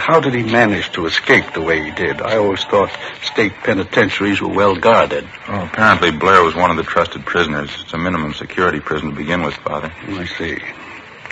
How 0.00 0.18
did 0.18 0.32
he 0.32 0.42
manage 0.42 0.90
to 0.92 1.04
escape 1.04 1.52
the 1.52 1.60
way 1.60 1.84
he 1.84 1.90
did? 1.90 2.22
I 2.22 2.38
always 2.38 2.64
thought 2.64 2.90
state 3.22 3.52
penitentiaries 3.62 4.40
were 4.40 4.48
well 4.48 4.74
guarded. 4.74 5.28
Well, 5.46 5.66
apparently 5.66 6.10
Blair 6.10 6.42
was 6.42 6.54
one 6.54 6.70
of 6.70 6.78
the 6.78 6.82
trusted 6.82 7.26
prisoners. 7.26 7.70
It's 7.82 7.92
a 7.92 7.98
minimum 7.98 8.32
security 8.32 8.80
prison 8.80 9.10
to 9.10 9.14
begin 9.14 9.42
with, 9.42 9.54
Father. 9.56 9.88
Hmm, 9.88 10.18
I 10.18 10.24
see. 10.24 10.58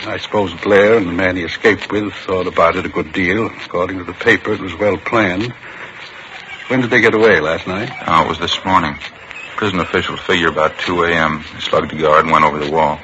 I 0.07 0.19
suppose 0.19 0.53
Blair 0.61 0.99
and 0.99 1.09
the 1.09 1.13
man 1.13 1.37
he 1.37 1.45
escaped 1.45 1.91
with 1.91 2.13
thought 2.13 2.47
about 2.47 2.77
it 2.77 2.85
a 2.85 2.91
good 2.91 3.11
deal. 3.13 3.47
According 3.47 3.99
to 3.99 4.05
the 4.05 4.13
paper, 4.13 4.53
it 4.53 4.61
was 4.61 4.75
well 4.75 4.99
planned. 4.99 5.51
When 6.69 6.83
did 6.83 6.91
they 6.91 7.01
get 7.01 7.15
away? 7.15 7.41
Last 7.41 7.67
night? 7.67 7.91
Oh, 8.07 8.27
it 8.27 8.29
was 8.29 8.39
this 8.39 8.63
morning. 8.67 8.99
Prison 9.57 9.81
officials 9.81 10.21
figure 10.21 10.49
about 10.49 10.79
2 10.81 11.05
a.m. 11.05 11.43
They 11.55 11.61
slugged 11.61 11.95
a 11.95 11.97
guard 11.97 12.27
and 12.27 12.33
went 12.33 12.45
over 12.45 12.63
the 12.63 12.71
wall. 12.71 13.01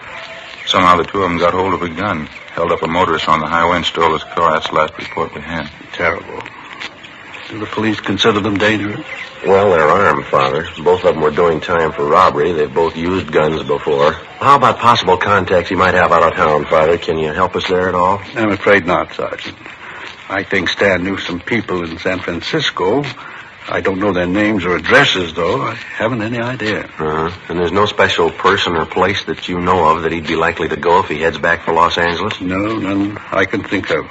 Somehow 0.66 0.98
the 0.98 1.04
two 1.04 1.22
of 1.22 1.30
them 1.30 1.38
got 1.38 1.54
hold 1.54 1.72
of 1.72 1.82
a 1.82 1.88
gun, 1.88 2.28
held 2.54 2.70
up 2.70 2.82
a 2.82 2.86
motorist 2.86 3.28
on 3.28 3.40
the 3.40 3.46
highway 3.46 3.76
and 3.76 3.84
stole 3.84 4.12
his 4.12 4.22
car. 4.22 4.52
That's 4.52 4.68
the 4.68 4.74
last 4.74 4.96
report 4.96 5.34
we 5.34 5.40
had. 5.40 5.68
Terrible. 5.92 6.40
Do 7.48 7.58
the 7.58 7.66
police 7.66 8.00
consider 8.00 8.40
them 8.40 8.56
dangerous? 8.56 9.04
Well, 9.44 9.70
they're 9.70 9.82
armed, 9.82 10.24
Father. 10.26 10.66
Both 10.82 11.04
of 11.04 11.14
them 11.14 11.22
were 11.22 11.30
doing 11.30 11.60
time 11.60 11.92
for 11.92 12.04
robbery. 12.04 12.52
They've 12.52 12.72
both 12.72 12.96
used 12.96 13.30
guns 13.30 13.62
before. 13.64 14.12
How 14.12 14.56
about 14.56 14.78
possible 14.78 15.18
contacts 15.18 15.68
he 15.68 15.74
might 15.74 15.94
have 15.94 16.12
out 16.12 16.22
of 16.22 16.34
town, 16.34 16.64
Father? 16.64 16.96
Can 16.96 17.18
you 17.18 17.32
help 17.32 17.54
us 17.54 17.68
there 17.68 17.88
at 17.88 17.94
all? 17.94 18.22
I'm 18.34 18.50
afraid 18.50 18.86
not, 18.86 19.12
Sergeant. 19.12 19.56
I 20.28 20.42
think 20.42 20.70
Stan 20.70 21.04
knew 21.04 21.18
some 21.18 21.40
people 21.40 21.84
in 21.84 21.98
San 21.98 22.20
Francisco. 22.20 23.04
I 23.66 23.80
don't 23.80 23.98
know 23.98 24.12
their 24.12 24.26
names 24.26 24.64
or 24.64 24.76
addresses, 24.76 25.32
though. 25.32 25.62
I 25.62 25.74
haven't 25.74 26.20
any 26.20 26.38
idea. 26.38 26.84
Uh-huh. 26.84 27.30
And 27.48 27.58
there's 27.58 27.72
no 27.72 27.86
special 27.86 28.30
person 28.30 28.76
or 28.76 28.84
place 28.84 29.24
that 29.24 29.48
you 29.48 29.58
know 29.58 29.88
of 29.88 30.02
that 30.02 30.12
he'd 30.12 30.26
be 30.26 30.36
likely 30.36 30.68
to 30.68 30.76
go 30.76 31.00
if 31.00 31.08
he 31.08 31.20
heads 31.20 31.38
back 31.38 31.62
for 31.62 31.72
Los 31.72 31.96
Angeles? 31.96 32.40
No, 32.40 32.78
none 32.78 33.18
I 33.32 33.46
can 33.46 33.62
think 33.62 33.90
of. 33.90 34.06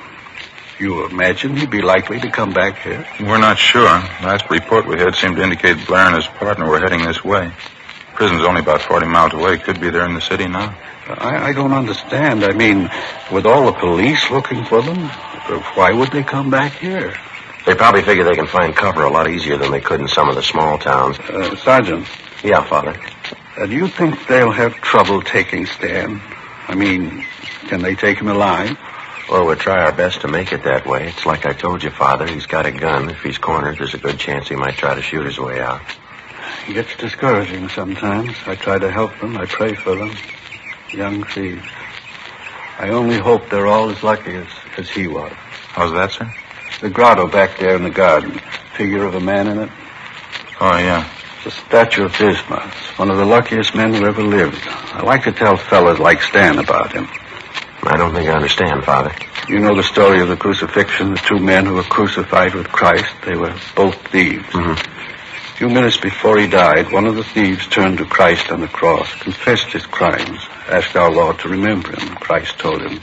You 0.80 1.06
imagine 1.06 1.56
he'd 1.56 1.70
be 1.70 1.84
likely 1.84 2.20
to 2.20 2.32
come 2.32 2.52
back 2.52 2.80
here? 2.80 3.06
We're 3.20 3.38
not 3.38 3.60
sure. 3.60 3.84
Last 3.84 4.50
report 4.50 4.88
we 4.88 4.98
had 4.98 5.14
seemed 5.14 5.36
to 5.36 5.44
indicate 5.44 5.86
Blair 5.86 6.08
and 6.08 6.16
his 6.16 6.26
partner 6.26 6.68
were 6.68 6.80
heading 6.80 7.04
this 7.04 7.24
way. 7.24 7.52
Prison's 8.16 8.44
only 8.44 8.62
about 8.62 8.82
40 8.82 9.06
miles 9.06 9.34
away. 9.34 9.58
Could 9.60 9.80
be 9.80 9.92
there 9.92 10.06
in 10.06 10.16
the 10.16 10.22
city 10.22 10.48
now. 10.48 10.76
I, 11.08 11.50
I 11.50 11.54
don't 11.54 11.74
understand. 11.74 12.44
I 12.44 12.54
mean, 12.54 12.90
with 13.32 13.46
all 13.46 13.66
the 13.68 13.74
police 13.74 14.32
looking 14.32 14.66
for 14.66 14.82
them, 14.82 14.98
why 15.76 15.92
would 15.92 16.12
they 16.12 16.24
come 16.24 16.50
back 16.50 16.74
here? 16.74 17.14
They 17.66 17.76
probably 17.76 18.02
figure 18.02 18.24
they 18.26 18.36
can 18.36 18.48
find 18.48 18.76
cover 18.76 19.04
a 19.04 19.10
lot 19.10 19.30
easier 19.30 19.58
than 19.58 19.72
they 19.72 19.80
could 19.80 20.02
in 20.02 20.08
some 20.08 20.28
of 20.30 20.36
the 20.36 20.44
small 20.44 20.78
towns. 20.78 21.18
Uh, 21.20 21.56
Sergeant, 21.56 22.08
Yeah, 22.44 22.64
Father. 22.64 23.00
uh, 23.58 23.66
do 23.66 23.74
you 23.74 23.88
think 23.88 24.28
they'll 24.28 24.52
have 24.52 24.74
trouble 24.76 25.22
taking 25.22 25.66
Stan? 25.66 26.22
I 26.68 26.76
mean, 26.76 27.26
can 27.68 27.82
they 27.82 27.96
take 27.96 28.18
him 28.20 28.28
alive? 28.28 28.78
Well, 29.30 29.46
we'll 29.46 29.56
try 29.56 29.82
our 29.86 29.94
best 29.94 30.22
to 30.22 30.28
make 30.28 30.52
it 30.52 30.64
that 30.64 30.86
way. 30.86 31.08
It's 31.08 31.26
like 31.26 31.46
I 31.46 31.54
told 31.54 31.84
you, 31.84 31.90
Father. 31.90 32.28
He's 32.28 32.46
got 32.46 32.66
a 32.66 32.72
gun. 32.72 33.10
If 33.10 33.22
he's 33.22 33.38
cornered, 33.38 33.78
there's 33.78 33.94
a 33.94 33.98
good 33.98 34.20
chance 34.20 34.50
he 34.50 34.56
might 34.56 34.76
try 34.76 34.94
to 34.96 35.02
shoot 35.02 35.26
his 35.26 35.40
way 35.40 35.62
out. 35.62 35.82
It 36.68 36.74
gets 36.74 36.96
discouraging 36.98 37.70
sometimes. 37.70 38.36
I 38.46 38.56
try 38.56 38.78
to 38.78 38.92
help 38.92 39.18
them. 39.22 39.38
I 39.38 39.46
pray 39.46 39.74
for 39.76 39.96
them. 39.96 40.12
Young 40.92 41.24
thieves. 41.24 41.66
I 42.78 42.90
only 42.90 43.18
hope 43.18 43.50
they're 43.50 43.68
all 43.68 43.90
as 43.90 44.04
lucky 44.04 44.36
as, 44.36 44.48
as 44.78 44.90
he 44.90 45.08
was. 45.08 45.32
How's 45.70 45.94
that, 45.94 46.12
sir? 46.12 46.32
The 46.84 46.90
grotto 46.90 47.28
back 47.28 47.60
there 47.60 47.78
in 47.78 47.84
the 47.84 47.90
garden. 47.90 48.42
Figure 48.76 49.06
of 49.06 49.16
a 49.16 49.20
man 49.22 49.48
in 49.48 49.58
it. 49.58 49.70
Oh, 50.60 50.78
yeah. 50.78 51.10
It's 51.38 51.46
a 51.46 51.52
statue 51.52 52.04
of 52.04 52.12
Dismas. 52.18 52.74
It's 52.78 53.00
one 53.00 53.10
of 53.10 53.16
the 53.16 53.24
luckiest 53.24 53.74
men 53.74 53.94
who 53.94 54.06
ever 54.06 54.22
lived. 54.22 54.60
I 54.68 55.02
like 55.02 55.24
to 55.24 55.32
tell 55.32 55.56
fellas 55.56 55.98
like 55.98 56.22
Stan 56.22 56.60
about 56.60 56.92
him. 56.92 57.08
I 57.84 57.96
don't 57.96 58.14
think 58.14 58.30
I 58.30 58.34
understand, 58.34 58.84
Father. 58.84 59.16
You 59.48 59.60
know 59.60 59.74
the 59.74 59.84
story 59.84 60.20
of 60.20 60.28
the 60.28 60.36
crucifixion, 60.36 61.12
the 61.12 61.22
two 61.22 61.40
men 61.40 61.66
who 61.66 61.76
were 61.76 61.84
crucified 61.84 62.54
with 62.54 62.68
Christ. 62.68 63.16
They 63.26 63.38
were 63.38 63.56
both 63.78 63.96
thieves. 64.10 64.50
Mhm. 64.50 64.78
A 64.78 65.56
few 65.56 65.70
minutes 65.70 65.96
before 65.96 66.38
he 66.38 66.48
died, 66.48 66.92
one 66.92 67.06
of 67.06 67.16
the 67.16 67.24
thieves 67.24 67.66
turned 67.68 68.00
to 68.00 68.06
Christ 68.06 68.52
on 68.52 68.60
the 68.60 68.68
cross, 68.68 69.08
confessed 69.22 69.72
his 69.72 69.86
crimes, 69.86 70.46
asked 70.68 70.98
our 70.98 71.10
Lord 71.10 71.40
to 71.40 71.48
remember 71.48 71.92
him. 71.98 72.14
Christ 72.16 72.60
told 72.60 72.82
him, 72.82 73.00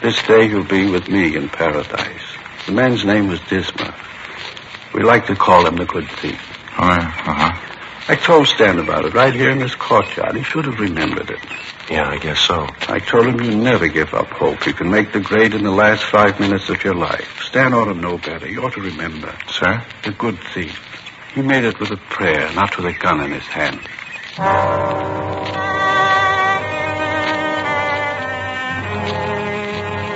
This 0.00 0.22
day 0.22 0.46
you'll 0.46 0.64
be 0.64 0.90
with 0.90 1.06
me 1.10 1.36
in 1.36 1.50
paradise. 1.50 2.39
The 2.66 2.72
man's 2.72 3.04
name 3.04 3.28
was 3.28 3.40
Dismas. 3.40 3.94
We 4.94 5.02
like 5.02 5.26
to 5.26 5.36
call 5.36 5.66
him 5.66 5.76
the 5.76 5.84
good 5.86 6.08
thief. 6.08 6.40
Oh. 6.78 6.84
Uh-huh. 6.84 7.66
I 8.08 8.16
told 8.16 8.48
Stan 8.48 8.78
about 8.78 9.04
it 9.04 9.14
right 9.14 9.32
here 9.32 9.50
in 9.50 9.58
this 9.58 9.74
courtyard. 9.74 10.36
He 10.36 10.42
should 10.42 10.64
have 10.64 10.80
remembered 10.80 11.30
it. 11.30 11.38
Yeah, 11.90 12.08
I 12.08 12.18
guess 12.18 12.40
so. 12.40 12.66
I 12.88 12.98
told 12.98 13.26
him 13.26 13.40
you 13.40 13.56
never 13.56 13.88
give 13.88 14.14
up 14.14 14.26
hope. 14.28 14.66
You 14.66 14.72
can 14.72 14.90
make 14.90 15.12
the 15.12 15.20
grade 15.20 15.54
in 15.54 15.62
the 15.62 15.70
last 15.70 16.04
five 16.04 16.40
minutes 16.40 16.68
of 16.70 16.82
your 16.82 16.94
life. 16.94 17.40
Stan 17.42 17.72
ought 17.72 17.86
to 17.86 17.94
know 17.94 18.18
better. 18.18 18.48
You 18.48 18.64
ought 18.64 18.74
to 18.74 18.80
remember. 18.80 19.36
Sir? 19.48 19.84
The 20.04 20.12
good 20.12 20.38
thief. 20.54 20.80
He 21.34 21.42
made 21.42 21.64
it 21.64 21.78
with 21.78 21.92
a 21.92 21.96
prayer, 21.96 22.52
not 22.54 22.76
with 22.76 22.86
a 22.86 22.98
gun 22.98 23.20
in 23.20 23.32
his 23.32 23.46
hand. 23.46 23.80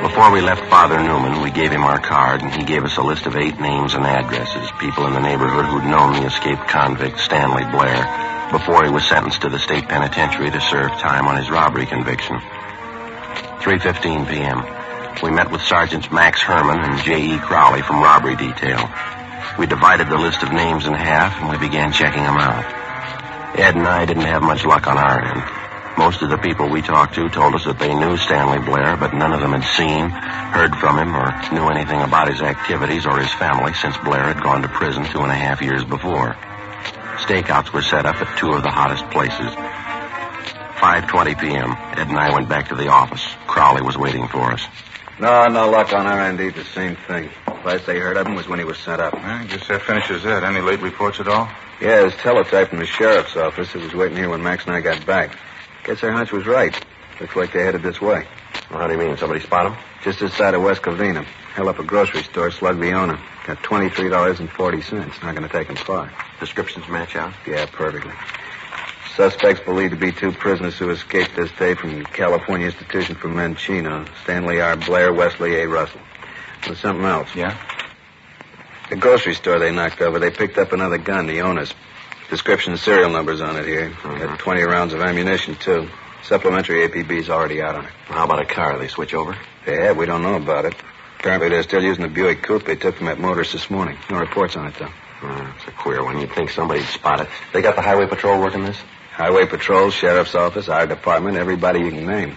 Before 0.05 0.31
we 0.31 0.43
left 0.43 0.69
Father 0.69 1.03
Newman, 1.03 1.41
we 1.41 1.51
gave 1.51 1.73
him 1.73 1.83
our 1.83 1.99
card, 1.99 2.43
and 2.43 2.53
he 2.53 2.63
gave 2.63 2.85
us 2.85 2.99
a 2.99 3.03
list 3.03 3.25
of 3.25 3.37
eight 3.37 3.59
names 3.59 3.95
and 3.95 4.05
addresses, 4.05 4.71
people 4.79 5.07
in 5.07 5.15
the 5.15 5.21
neighborhood 5.21 5.65
who'd 5.65 5.89
known 5.89 6.13
the 6.13 6.27
escaped 6.27 6.69
convict, 6.69 7.19
Stanley 7.19 7.65
Blair, 7.73 8.05
before 8.53 8.85
he 8.85 8.91
was 8.91 9.03
sentenced 9.09 9.41
to 9.41 9.49
the 9.49 9.59
state 9.59 9.89
penitentiary 9.89 10.51
to 10.51 10.61
serve 10.61 10.91
time 11.01 11.27
on 11.27 11.39
his 11.39 11.49
robbery 11.49 11.87
conviction. 11.87 12.37
3.15 12.37 14.29
p.m. 14.29 14.61
We 15.23 15.31
met 15.31 15.51
with 15.51 15.63
Sergeants 15.63 16.11
Max 16.11 16.43
Herman 16.43 16.81
and 16.81 17.03
J.E. 17.03 17.39
Crowley 17.39 17.81
from 17.81 18.03
robbery 18.03 18.37
detail. 18.37 18.91
We 19.59 19.65
divided 19.65 20.11
the 20.11 20.19
list 20.19 20.43
of 20.43 20.53
names 20.53 20.85
in 20.85 20.93
half, 20.93 21.41
and 21.41 21.49
we 21.49 21.57
began 21.57 21.93
checking 21.93 22.25
them 22.25 22.37
out. 22.37 23.59
Ed 23.59 23.75
and 23.75 23.89
I 23.89 24.05
didn't 24.05 24.25
have 24.25 24.43
much 24.43 24.67
luck 24.67 24.87
on 24.87 24.99
our 24.99 25.25
end. 25.25 25.63
Most 25.97 26.23
of 26.23 26.29
the 26.29 26.39
people 26.39 26.69
we 26.69 26.83
talked 26.83 27.15
to 27.15 27.29
told 27.29 27.55
us 27.55 27.65
that 27.65 27.79
they 27.79 27.95
knew 27.95 28.17
Stanley 28.17 28.59
Blair, 28.59 28.97
but 28.97 29.15
none 29.15 29.33
of 29.33 29.41
them 29.41 29.53
had 29.53 29.65
seen, 29.77 30.11
heard 30.11 30.75
from 30.77 30.99
him, 30.99 31.15
or 31.15 31.31
knew 31.53 31.69
anything 31.69 32.03
about 32.03 32.29
his 32.29 32.43
activities 32.43 33.07
or 33.07 33.19
his 33.19 33.33
family 33.35 33.73
since 33.75 33.97
Blair 33.99 34.25
had 34.25 34.43
gone 34.43 34.63
to 34.63 34.69
prison 34.69 35.05
two 35.05 35.21
and 35.21 35.31
a 35.31 35.35
half 35.35 35.63
years 35.63 35.85
before. 35.85 36.35
Stakeouts 37.23 37.73
were 37.73 37.83
set 37.83 38.07
up 38.07 38.17
at 38.17 38.39
two 38.39 38.53
of 38.53 38.65
the 38.65 38.71
hottest 38.71 39.09
places. 39.11 39.55
5.20 40.83 41.41
p.m. 41.41 41.71
Ed 41.97 42.09
and 42.09 42.19
I 42.19 42.35
went 42.35 42.49
back 42.49 42.69
to 42.69 42.75
the 42.75 42.89
office. 42.89 43.25
Crowley 43.47 43.83
was 43.83 43.97
waiting 43.97 44.27
for 44.27 44.53
us. 44.53 44.63
No, 45.21 45.47
no 45.47 45.71
luck 45.71 45.93
on 45.93 46.07
our 46.07 46.21
end 46.21 46.41
either. 46.41 46.65
Same 46.65 46.97
thing. 46.97 47.31
Last 47.65 47.87
they 47.87 48.01
heard 48.01 48.17
of 48.17 48.27
him 48.27 48.35
was 48.35 48.49
when 48.49 48.59
he 48.59 48.65
was 48.65 48.79
sent 48.79 49.01
up. 49.01 49.15
I 49.15 49.45
guess 49.45 49.69
that 49.69 49.83
finishes 49.83 50.25
that. 50.25 50.43
Any 50.43 50.61
late 50.61 50.81
reports 50.81 51.21
at 51.21 51.29
all? 51.29 51.49
Yeah, 51.81 52.05
his 52.05 52.15
teletype 52.17 52.71
from 52.71 52.81
the 52.81 52.87
sheriff's 52.87 53.37
office. 53.37 53.75
It 53.75 53.81
was 53.81 53.95
waiting 53.95 54.17
here 54.17 54.29
when 54.29 54.43
Max 54.43 54.67
and 54.67 54.75
I 54.75 54.81
got 54.81 55.07
back. 55.07 55.37
Guess 55.85 56.03
our 56.03 56.12
hunch 56.12 56.33
was 56.33 56.47
right. 56.47 56.75
Looks 57.21 57.37
like 57.37 57.53
they 57.53 57.62
headed 57.62 57.83
this 57.83 58.00
way. 58.00 58.26
Well, 58.71 58.81
how 58.81 58.87
do 58.87 58.95
you 58.95 58.99
mean? 58.99 59.17
Somebody 59.19 59.41
spot 59.41 59.71
them? 59.71 59.85
Just 60.03 60.21
this 60.21 60.35
side 60.35 60.55
of 60.55 60.62
West 60.62 60.83
Covina. 60.83 61.25
Held 61.55 61.69
up 61.69 61.79
a 61.79 61.85
grocery 61.85 62.23
store, 62.23 62.50
slugged 62.50 62.81
the 62.81 62.93
owner. 62.93 63.21
Got 63.47 63.59
$23.40. 63.59 65.23
Not 65.23 65.35
going 65.37 65.47
to 65.47 65.49
take 65.49 65.69
him 65.69 65.76
far. 65.76 66.11
Descriptions 66.41 66.88
match 66.88 67.14
out? 67.17 67.35
Yeah, 67.47 67.67
perfectly. 67.67 68.12
Suspects 69.14 69.61
believed 69.64 69.93
to 69.93 69.97
be 69.97 70.11
two 70.11 70.33
prisoners 70.33 70.76
who 70.76 70.91
escaped 70.91 71.37
this 71.37 71.53
day 71.53 71.75
from 71.75 72.05
California 72.05 72.67
Institution 72.67 73.14
for 73.14 73.29
Men 73.29 73.55
Chino. 73.55 74.07
Stanley 74.25 74.61
R. 74.61 74.76
Blair, 74.76 75.12
Wesley 75.12 75.61
A. 75.61 75.69
Russell. 75.69 76.00
There's 76.64 76.81
something 76.81 77.05
else. 77.05 77.29
Yeah? 77.37 77.57
The 78.91 78.97
grocery 78.97 79.35
store 79.35 79.59
they 79.59 79.71
knocked 79.71 80.00
over, 80.00 80.19
they 80.19 80.31
picked 80.31 80.59
up 80.59 80.73
another 80.73 80.99
gun, 80.99 81.26
the 81.26 81.43
owner's. 81.43 81.73
Description 82.35 82.76
serial 82.76 83.11
numbers 83.11 83.41
on 83.41 83.55
it 83.55 83.64
here. 83.64 83.91
Got 84.03 84.41
20 84.41 84.62
rounds 84.62 84.93
of 84.93 85.00
ammunition, 85.00 85.55
too. 85.55 85.88
Supplementary 86.25 86.88
APB's 86.88 87.31
already 87.31 87.62
out 87.62 87.76
on 87.76 87.85
it. 87.85 87.93
How 88.07 88.25
about 88.25 88.43
a 88.43 88.45
car? 88.45 88.76
They 88.76 88.88
switch 88.88 89.14
over? 89.14 89.38
Yeah, 89.69 89.93
we 89.93 90.05
don't 90.05 90.25
know 90.25 90.35
about 90.35 90.64
it. 90.64 90.75
Apparently 91.21 91.49
they're 91.49 91.62
still 91.62 91.81
using 91.81 92.03
the 92.03 92.09
Buick 92.09 92.43
coupe 92.43 92.64
they 92.64 92.75
took 92.75 92.97
from 92.97 93.07
that 93.07 93.21
motorist 93.21 93.53
this 93.53 93.71
morning. 93.71 93.97
No 94.11 94.19
reports 94.19 94.57
on 94.57 94.67
it, 94.67 94.75
though. 94.75 94.91
Uh, 95.23 95.53
it's 95.57 95.69
a 95.69 95.71
queer 95.71 96.03
one. 96.03 96.19
You'd 96.19 96.33
think 96.33 96.50
somebody'd 96.50 96.87
spot 96.87 97.21
it. 97.21 97.29
They 97.53 97.62
got 97.62 97.76
the 97.76 97.83
highway 97.83 98.09
patrol 98.09 98.41
working 98.41 98.64
this? 98.64 98.79
Highway 99.12 99.47
patrol, 99.47 99.93
sheriff's 99.93 100.35
office, 100.35 100.69
our 100.69 100.88
department, 100.88 101.37
everybody 101.37 101.79
you 101.83 101.91
can 101.91 102.05
name. 102.05 102.37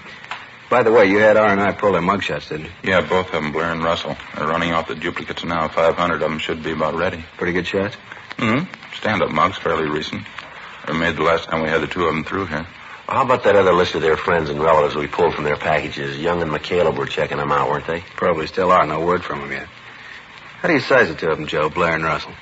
By 0.69 0.83
the 0.83 0.91
way, 0.91 1.05
you 1.05 1.19
had 1.19 1.37
R&I 1.37 1.71
pull 1.73 1.93
their 1.93 2.01
mugshots, 2.01 2.49
didn't 2.49 2.65
you? 2.65 2.71
Yeah, 2.83 3.01
both 3.01 3.27
of 3.27 3.31
them, 3.31 3.53
Blair 3.53 3.71
and 3.71 3.83
Russell. 3.83 4.17
They're 4.35 4.47
running 4.47 4.73
off 4.73 4.89
the 4.89 4.95
duplicates 4.95 5.45
now. 5.45 5.67
500 5.69 6.15
of 6.15 6.19
them 6.19 6.39
should 6.39 6.61
be 6.61 6.71
about 6.71 6.95
ready. 6.95 7.23
Pretty 7.37 7.53
good 7.53 7.65
shots? 7.65 7.95
Mm-hmm. 8.37 8.65
Stand-up 8.95 9.31
mugs, 9.31 9.57
fairly 9.57 9.87
recent. 9.87 10.23
They 10.85 10.93
were 10.93 10.99
made 10.99 11.15
the 11.15 11.23
last 11.23 11.47
time 11.47 11.61
we 11.61 11.69
had 11.69 11.81
the 11.81 11.87
two 11.87 12.05
of 12.05 12.13
them 12.13 12.25
through 12.25 12.47
here. 12.47 12.67
How 13.07 13.23
about 13.23 13.45
that 13.45 13.55
other 13.55 13.71
list 13.71 13.95
of 13.95 14.01
their 14.01 14.17
friends 14.17 14.49
and 14.49 14.61
relatives 14.61 14.95
we 14.95 15.07
pulled 15.07 15.33
from 15.33 15.45
their 15.45 15.55
packages? 15.55 16.19
Young 16.19 16.41
and 16.41 16.51
McCaleb 16.51 16.97
were 16.97 17.05
checking 17.05 17.37
them 17.37 17.53
out, 17.53 17.69
weren't 17.69 17.87
they? 17.87 18.01
Probably 18.01 18.47
still 18.47 18.69
are. 18.71 18.85
No 18.85 19.05
word 19.05 19.23
from 19.23 19.39
them 19.39 19.51
yet. 19.51 19.67
How 20.59 20.67
do 20.67 20.73
you 20.73 20.81
size 20.81 21.07
the 21.07 21.15
two 21.15 21.29
of 21.29 21.37
them, 21.37 21.47
Joe, 21.47 21.69
Blair 21.69 21.95
and 21.95 22.03
Russell? 22.03 22.33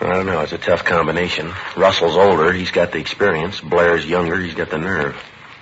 I 0.00 0.14
don't 0.14 0.26
know. 0.26 0.40
It's 0.40 0.52
a 0.52 0.58
tough 0.58 0.84
combination. 0.84 1.52
Russell's 1.76 2.16
older. 2.16 2.52
He's 2.52 2.70
got 2.70 2.90
the 2.90 2.98
experience. 2.98 3.60
Blair's 3.60 4.04
younger. 4.04 4.40
He's 4.40 4.54
got 4.54 4.70
the 4.70 4.78
nerve. 4.78 5.14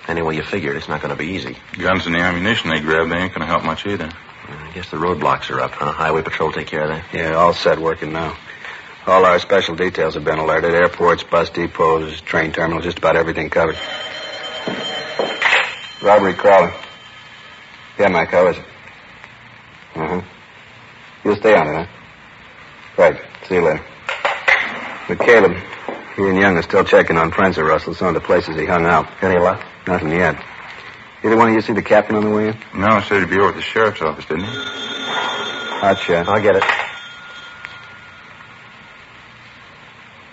Any 0.09 0.23
way 0.23 0.35
you 0.35 0.41
figure 0.41 0.71
it, 0.73 0.77
it's 0.77 0.89
not 0.89 1.01
going 1.01 1.11
to 1.11 1.15
be 1.15 1.27
easy. 1.27 1.55
Guns 1.77 2.07
and 2.07 2.15
the 2.15 2.19
ammunition 2.19 2.71
they 2.71 2.79
grabbed, 2.79 3.11
they 3.11 3.17
ain't 3.17 3.31
going 3.31 3.41
to 3.41 3.45
help 3.45 3.63
much 3.63 3.85
either. 3.85 4.09
I 4.47 4.71
guess 4.73 4.89
the 4.89 4.97
roadblocks 4.97 5.51
are 5.51 5.59
up, 5.59 5.69
huh? 5.69 5.91
Highway 5.91 6.23
Patrol 6.23 6.51
take 6.51 6.65
care 6.65 6.81
of 6.81 6.89
that? 6.89 7.05
Yeah, 7.13 7.33
all 7.33 7.53
set 7.53 7.77
working 7.77 8.11
now. 8.11 8.35
All 9.05 9.23
our 9.23 9.37
special 9.37 9.75
details 9.75 10.15
have 10.15 10.25
been 10.25 10.39
alerted. 10.39 10.73
Airports, 10.73 11.21
bus 11.23 11.51
depots, 11.51 12.21
train 12.21 12.51
terminals, 12.51 12.85
just 12.85 12.97
about 12.97 13.17
everything 13.17 13.51
covered. 13.51 13.77
Robbery 16.01 16.33
Crowley. 16.33 16.73
Yeah, 17.99 18.07
Mike, 18.07 18.29
how 18.29 18.47
is 18.47 18.57
it? 18.57 18.65
Uh-huh. 19.93 20.21
You'll 21.23 21.35
stay 21.35 21.55
on 21.55 21.67
it, 21.67 21.75
huh? 21.75 21.85
Right. 22.97 23.21
See 23.47 23.55
you 23.55 23.61
later. 23.61 23.85
McCaleb, 25.05 26.15
he 26.15 26.27
and 26.27 26.37
Young 26.39 26.57
are 26.57 26.63
still 26.63 26.83
checking 26.83 27.17
on 27.17 27.31
friends 27.31 27.59
of 27.59 27.65
Russell, 27.67 27.93
some 27.93 28.07
of 28.07 28.13
the 28.15 28.21
places 28.21 28.55
he 28.55 28.65
hung 28.65 28.87
out. 28.87 29.07
Any 29.21 29.39
luck? 29.39 29.63
Nothing 29.89 30.11
yet. 30.11 30.41
Either 31.23 31.35
one 31.35 31.49
of 31.49 31.55
you 31.55 31.61
see 31.61 31.73
the 31.73 31.81
captain 31.81 32.15
on 32.15 32.23
the 32.23 32.29
way 32.29 32.49
in? 32.49 32.57
No, 32.75 33.01
said 33.01 33.21
he'd 33.21 33.29
be 33.31 33.39
over 33.39 33.49
at 33.49 33.55
the 33.55 33.61
sheriff's 33.63 34.03
office, 34.03 34.23
didn't 34.25 34.43
he? 34.43 34.51
Hot 34.51 35.97
shot. 35.97 36.27
I'll 36.27 36.39
get 36.39 36.57
it. 36.57 36.63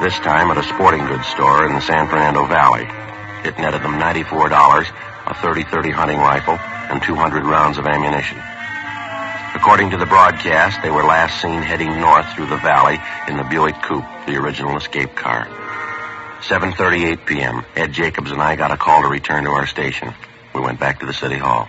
This 0.00 0.18
time 0.20 0.50
at 0.50 0.56
a 0.56 0.64
sporting 0.64 1.04
goods 1.04 1.26
store 1.28 1.66
in 1.66 1.74
the 1.74 1.80
San 1.80 2.08
Fernando 2.08 2.46
Valley. 2.46 2.88
It 3.44 3.58
netted 3.58 3.82
them 3.82 4.00
$94, 4.00 4.24
a 4.48 5.34
30-30 5.34 5.92
hunting 5.92 6.18
rifle, 6.18 6.56
and 6.56 7.02
200 7.02 7.44
rounds 7.44 7.76
of 7.76 7.86
ammunition. 7.86 8.38
According 9.54 9.90
to 9.90 9.98
the 9.98 10.06
broadcast, 10.06 10.80
they 10.80 10.90
were 10.90 11.04
last 11.04 11.42
seen 11.42 11.60
heading 11.60 12.00
north 12.00 12.32
through 12.34 12.46
the 12.46 12.56
valley 12.56 12.98
in 13.28 13.36
the 13.36 13.44
Buick 13.44 13.82
Coupe, 13.82 14.08
the 14.26 14.36
original 14.36 14.78
escape 14.78 15.14
car. 15.14 15.44
7.38 16.40 17.26
p.m., 17.26 17.64
Ed 17.76 17.92
Jacobs 17.92 18.32
and 18.32 18.40
I 18.40 18.56
got 18.56 18.72
a 18.72 18.78
call 18.78 19.02
to 19.02 19.08
return 19.08 19.44
to 19.44 19.50
our 19.50 19.66
station. 19.66 20.14
We 20.54 20.62
went 20.62 20.80
back 20.80 21.00
to 21.00 21.06
the 21.06 21.12
city 21.12 21.36
hall. 21.36 21.68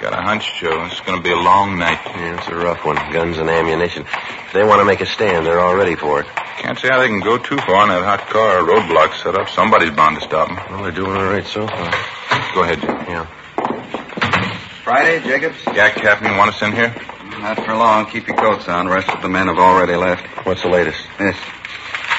Got 0.00 0.12
a 0.12 0.22
hunch, 0.22 0.60
Joe. 0.60 0.84
It's 0.86 1.00
going 1.00 1.16
to 1.16 1.22
be 1.22 1.30
a 1.30 1.36
long 1.36 1.78
night. 1.78 2.00
Yeah, 2.04 2.36
it's 2.38 2.48
a 2.48 2.54
rough 2.56 2.84
one. 2.84 2.96
Guns 3.12 3.38
and 3.38 3.48
ammunition. 3.48 4.02
If 4.02 4.52
they 4.52 4.64
want 4.64 4.80
to 4.80 4.84
make 4.84 5.00
a 5.00 5.06
stand, 5.06 5.46
they're 5.46 5.60
all 5.60 5.74
ready 5.76 5.94
for 5.94 6.20
it. 6.20 6.26
Can't 6.58 6.78
see 6.78 6.88
how 6.88 7.00
they 7.00 7.08
can 7.08 7.20
go 7.20 7.38
too 7.38 7.56
far 7.58 7.84
in 7.84 7.88
that 7.88 8.04
hot 8.04 8.28
car. 8.28 8.58
Roadblock 8.58 9.14
set 9.22 9.34
up. 9.34 9.48
Somebody's 9.48 9.92
bound 9.92 10.16
to 10.16 10.22
stop 10.22 10.48
them. 10.48 10.56
Well, 10.70 10.82
they're 10.82 10.92
doing 10.92 11.16
all 11.16 11.24
right 11.24 11.46
so 11.46 11.66
far. 11.66 11.90
Go 12.54 12.62
ahead, 12.64 12.80
Joe. 12.80 13.04
Yeah. 13.08 13.26
Friday, 14.82 15.20
Jacobs? 15.20 15.56
Yeah, 15.66 15.90
Captain, 15.90 16.30
you 16.30 16.36
want 16.36 16.50
us 16.50 16.60
in 16.60 16.72
here? 16.72 16.94
Not 17.40 17.56
for 17.64 17.74
long. 17.74 18.06
Keep 18.06 18.28
your 18.28 18.36
coats 18.36 18.68
on. 18.68 18.88
Rest 18.88 19.08
of 19.08 19.22
the 19.22 19.28
men 19.28 19.46
have 19.46 19.58
already 19.58 19.96
left. 19.96 20.26
What's 20.44 20.62
the 20.62 20.68
latest? 20.68 20.98
This. 21.18 21.36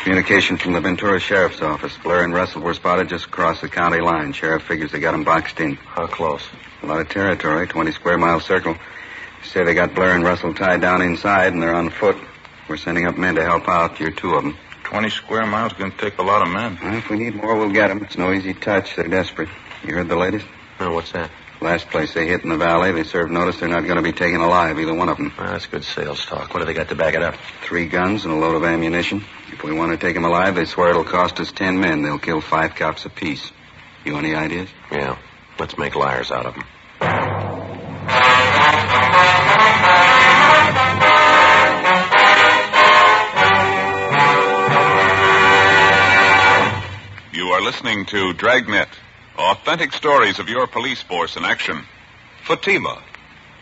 Communication 0.04 0.58
from 0.58 0.74
the 0.74 0.82
Ventura 0.82 1.20
Sheriff's 1.20 1.62
Office. 1.62 1.98
Blair 1.98 2.24
and 2.24 2.34
Russell 2.34 2.62
were 2.62 2.74
spotted 2.74 3.10
just 3.10 3.26
across 3.26 3.62
the 3.62 3.70
county 3.70 4.02
line. 4.02 4.34
Sheriff 4.34 4.64
figures 4.64 4.92
they 4.92 5.00
got 5.00 5.14
them 5.14 5.24
boxed 5.24 5.60
in. 5.60 5.76
How 5.76 6.08
close? 6.08 6.44
A 6.86 6.88
lot 6.88 7.02
of 7.02 7.10
territory, 7.10 7.66
20 7.66 7.92
square 7.94 8.16
mile 8.16 8.40
circle. 8.40 8.78
Say 9.44 9.64
they 9.64 9.74
got 9.74 9.96
Blair 9.96 10.14
and 10.14 10.24
Russell 10.24 10.54
tied 10.54 10.82
down 10.82 11.02
inside 11.02 11.52
and 11.52 11.60
they're 11.60 11.74
on 11.74 11.90
foot. 11.90 12.16
We're 12.70 12.78
sending 12.78 13.08
up 13.08 13.18
men 13.18 13.34
to 13.36 13.44
help 13.44 13.68
out. 13.68 14.00
You're 14.00 14.12
two 14.12 14.36
of 14.36 14.44
them. 14.44 14.56
20 14.84 15.10
square 15.10 15.48
miles 15.48 15.72
is 15.72 15.80
going 15.80 15.92
to 15.92 15.98
take 15.98 16.20
a 16.20 16.22
lot 16.22 16.44
of 16.44 16.54
men. 16.54 16.78
Well, 16.80 16.94
if 16.94 17.10
we 17.10 17.18
need 17.18 17.38
more, 17.38 17.58
we'll 17.58 17.72
get 17.72 17.88
them. 17.88 18.04
It's 18.04 18.20
no 18.20 18.32
easy 18.32 18.54
touch. 18.54 18.96
They're 18.96 19.08
desperate. 19.08 19.50
You 19.84 19.96
heard 19.96 20.10
the 20.10 20.16
latest? 20.16 20.46
No, 20.80 20.94
what's 20.94 21.12
that? 21.14 21.32
Last 21.60 21.90
place 21.90 22.14
they 22.14 22.28
hit 22.28 22.44
in 22.44 22.50
the 22.50 22.58
valley, 22.58 22.92
they 22.92 23.04
served 23.04 23.32
notice 23.32 23.60
they're 23.60 23.68
not 23.68 23.86
going 23.86 23.96
to 23.96 24.04
be 24.04 24.12
taken 24.12 24.42
alive, 24.42 24.78
either 24.78 24.94
one 24.94 25.10
of 25.10 25.18
them. 25.18 25.34
Well, 25.36 25.54
that's 25.54 25.66
good 25.66 25.86
sales 25.86 26.24
talk. 26.24 26.54
What 26.54 26.60
do 26.60 26.68
they 26.68 26.76
got 26.76 26.90
to 26.90 26.96
back 26.96 27.16
it 27.16 27.24
up? 27.24 27.36
Three 27.64 27.88
guns 27.88 28.26
and 28.26 28.34
a 28.34 28.38
load 28.38 28.56
of 28.56 28.64
ammunition. 28.64 29.24
If 29.52 29.64
we 29.64 29.74
want 29.74 29.92
to 29.92 29.98
take 29.98 30.14
them 30.14 30.26
alive, 30.26 30.54
they 30.54 30.66
swear 30.66 30.92
it'll 30.92 31.04
cost 31.04 31.40
us 31.40 31.52
ten 31.52 31.80
men. 31.80 32.04
They'll 32.04 32.20
kill 32.20 32.42
five 32.42 32.76
cops 32.76 33.06
apiece. 33.06 33.52
You 34.04 34.18
any 34.18 34.36
ideas? 34.36 34.70
Yeah. 34.92 35.18
Let's 35.58 35.78
make 35.78 35.96
liars 35.96 36.32
out 36.32 36.46
of 36.46 36.54
them. 36.54 36.64
Listening 47.66 48.06
to 48.06 48.32
Dragnet. 48.34 48.90
Authentic 49.40 49.92
stories 49.92 50.38
of 50.38 50.48
your 50.48 50.68
police 50.68 51.02
force 51.02 51.36
in 51.36 51.44
action. 51.44 51.84
Fatima, 52.44 53.02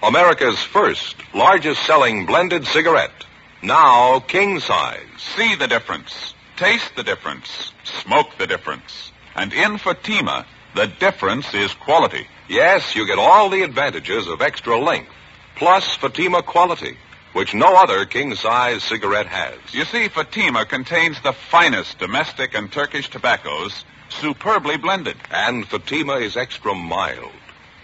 America's 0.01 0.59
first 0.59 1.15
largest 1.33 1.81
selling 1.85 2.25
blended 2.25 2.67
cigarette. 2.67 3.23
Now 3.61 4.19
king 4.19 4.59
size. 4.59 5.07
See 5.37 5.55
the 5.55 5.69
difference. 5.69 6.33
Taste 6.57 6.93
the 6.97 7.03
difference. 7.03 7.71
Smoke 7.85 8.37
the 8.37 8.45
difference. 8.45 9.13
And 9.35 9.53
in 9.53 9.77
Fatima, 9.77 10.45
the 10.75 10.87
difference 10.87 11.53
is 11.53 11.73
quality. 11.73 12.27
Yes, 12.49 12.97
you 12.97 13.07
get 13.07 13.19
all 13.19 13.49
the 13.49 13.61
advantages 13.61 14.27
of 14.27 14.41
extra 14.41 14.77
length, 14.77 15.11
plus 15.55 15.95
Fatima 15.95 16.43
quality, 16.43 16.97
which 17.31 17.53
no 17.53 17.77
other 17.77 18.03
king 18.03 18.35
size 18.35 18.83
cigarette 18.83 19.27
has. 19.27 19.55
You 19.73 19.85
see, 19.85 20.09
Fatima 20.09 20.65
contains 20.65 21.21
the 21.21 21.31
finest 21.31 21.99
domestic 21.99 22.53
and 22.53 22.69
Turkish 22.69 23.09
tobaccos, 23.09 23.85
superbly 24.09 24.77
blended. 24.77 25.17
And 25.31 25.67
Fatima 25.67 26.15
is 26.15 26.37
extra 26.37 26.73
mild, 26.73 27.31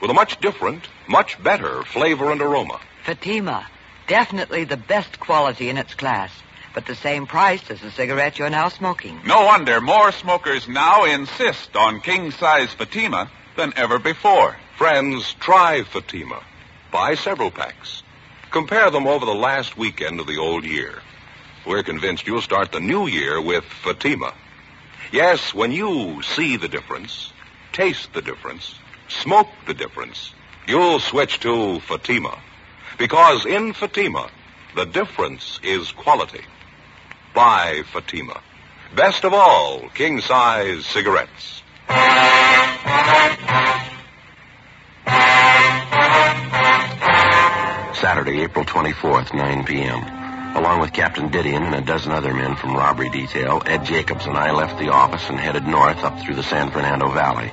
with 0.02 0.12
a 0.12 0.14
much 0.14 0.40
different, 0.40 0.88
much 1.08 1.42
better 1.42 1.84
flavor 1.84 2.32
and 2.32 2.42
aroma. 2.42 2.80
Fatima, 3.04 3.68
definitely 4.08 4.64
the 4.64 4.78
best 4.78 5.20
quality 5.20 5.70
in 5.70 5.78
its 5.78 5.94
class, 5.94 6.32
but 6.74 6.86
the 6.86 6.96
same 6.96 7.28
price 7.28 7.70
as 7.72 7.82
the 7.82 7.92
cigarette 7.92 8.38
you're 8.40 8.50
now 8.50 8.70
smoking. 8.70 9.20
No 9.26 9.46
wonder 9.46 9.82
more 9.82 10.12
smokers 10.12 10.68
now 10.68 11.06
insist 11.06 11.76
on 11.76 12.02
king 12.02 12.32
size 12.32 12.72
Fatima 12.74 13.32
than 13.56 13.74
ever 13.76 14.00
before. 14.00 14.56
Friends, 14.78 15.34
try 15.40 15.84
Fatima. 15.84 16.42
Buy 16.92 17.16
several 17.16 17.52
packs. 17.52 18.04
Compare 18.52 18.90
them 18.90 19.06
over 19.06 19.26
the 19.26 19.36
last 19.36 19.78
weekend 19.78 20.20
of 20.20 20.28
the 20.28 20.38
old 20.38 20.64
year. 20.64 21.02
We're 21.68 21.84
convinced 21.84 22.26
you'll 22.26 22.42
start 22.42 22.72
the 22.72 22.80
new 22.80 23.06
year 23.06 23.40
with 23.42 23.64
Fatima. 23.64 24.34
Yes, 25.12 25.56
when 25.56 25.72
you 25.72 26.22
see 26.22 26.58
the 26.58 26.68
difference, 26.68 27.34
taste 27.72 28.14
the 28.14 28.22
difference, 28.22 28.76
smoke 29.08 29.50
the 29.66 29.74
difference, 29.74 30.34
you'll 30.68 31.00
switch 31.00 31.40
to 31.40 31.80
Fatima. 31.80 32.38
Because 33.00 33.46
in 33.48 33.74
Fatima, 33.74 34.30
the 34.76 34.86
difference 34.86 35.60
is 35.64 35.92
quality. 35.92 36.44
Buy 37.34 37.82
Fatima. 37.92 38.40
Best 38.96 39.24
of 39.26 39.34
all, 39.34 39.90
king 39.96 40.22
size 40.22 40.86
cigarettes. 40.86 41.64
Saturday, 47.96 48.42
April 48.44 48.64
24th, 48.64 49.34
9 49.34 49.66
p.m. 49.66 50.29
Along 50.56 50.82
with 50.82 50.94
Captain 50.94 51.30
Didion 51.30 51.64
and 51.64 51.76
a 51.76 51.82
dozen 51.82 52.12
other 52.12 52.34
men 52.34 52.56
from 52.56 52.76
robbery 52.76 53.10
detail, 53.10 53.62
Ed 53.66 53.86
Jacobs 53.86 54.26
and 54.26 54.36
I 54.36 54.52
left 54.52 54.80
the 54.80 54.90
office 54.90 55.30
and 55.30 55.40
headed 55.40 55.68
north 55.68 56.04
up 56.04 56.20
through 56.20 56.36
the 56.36 56.44
San 56.44 56.72
Fernando 56.72 57.12
Valley. 57.12 57.52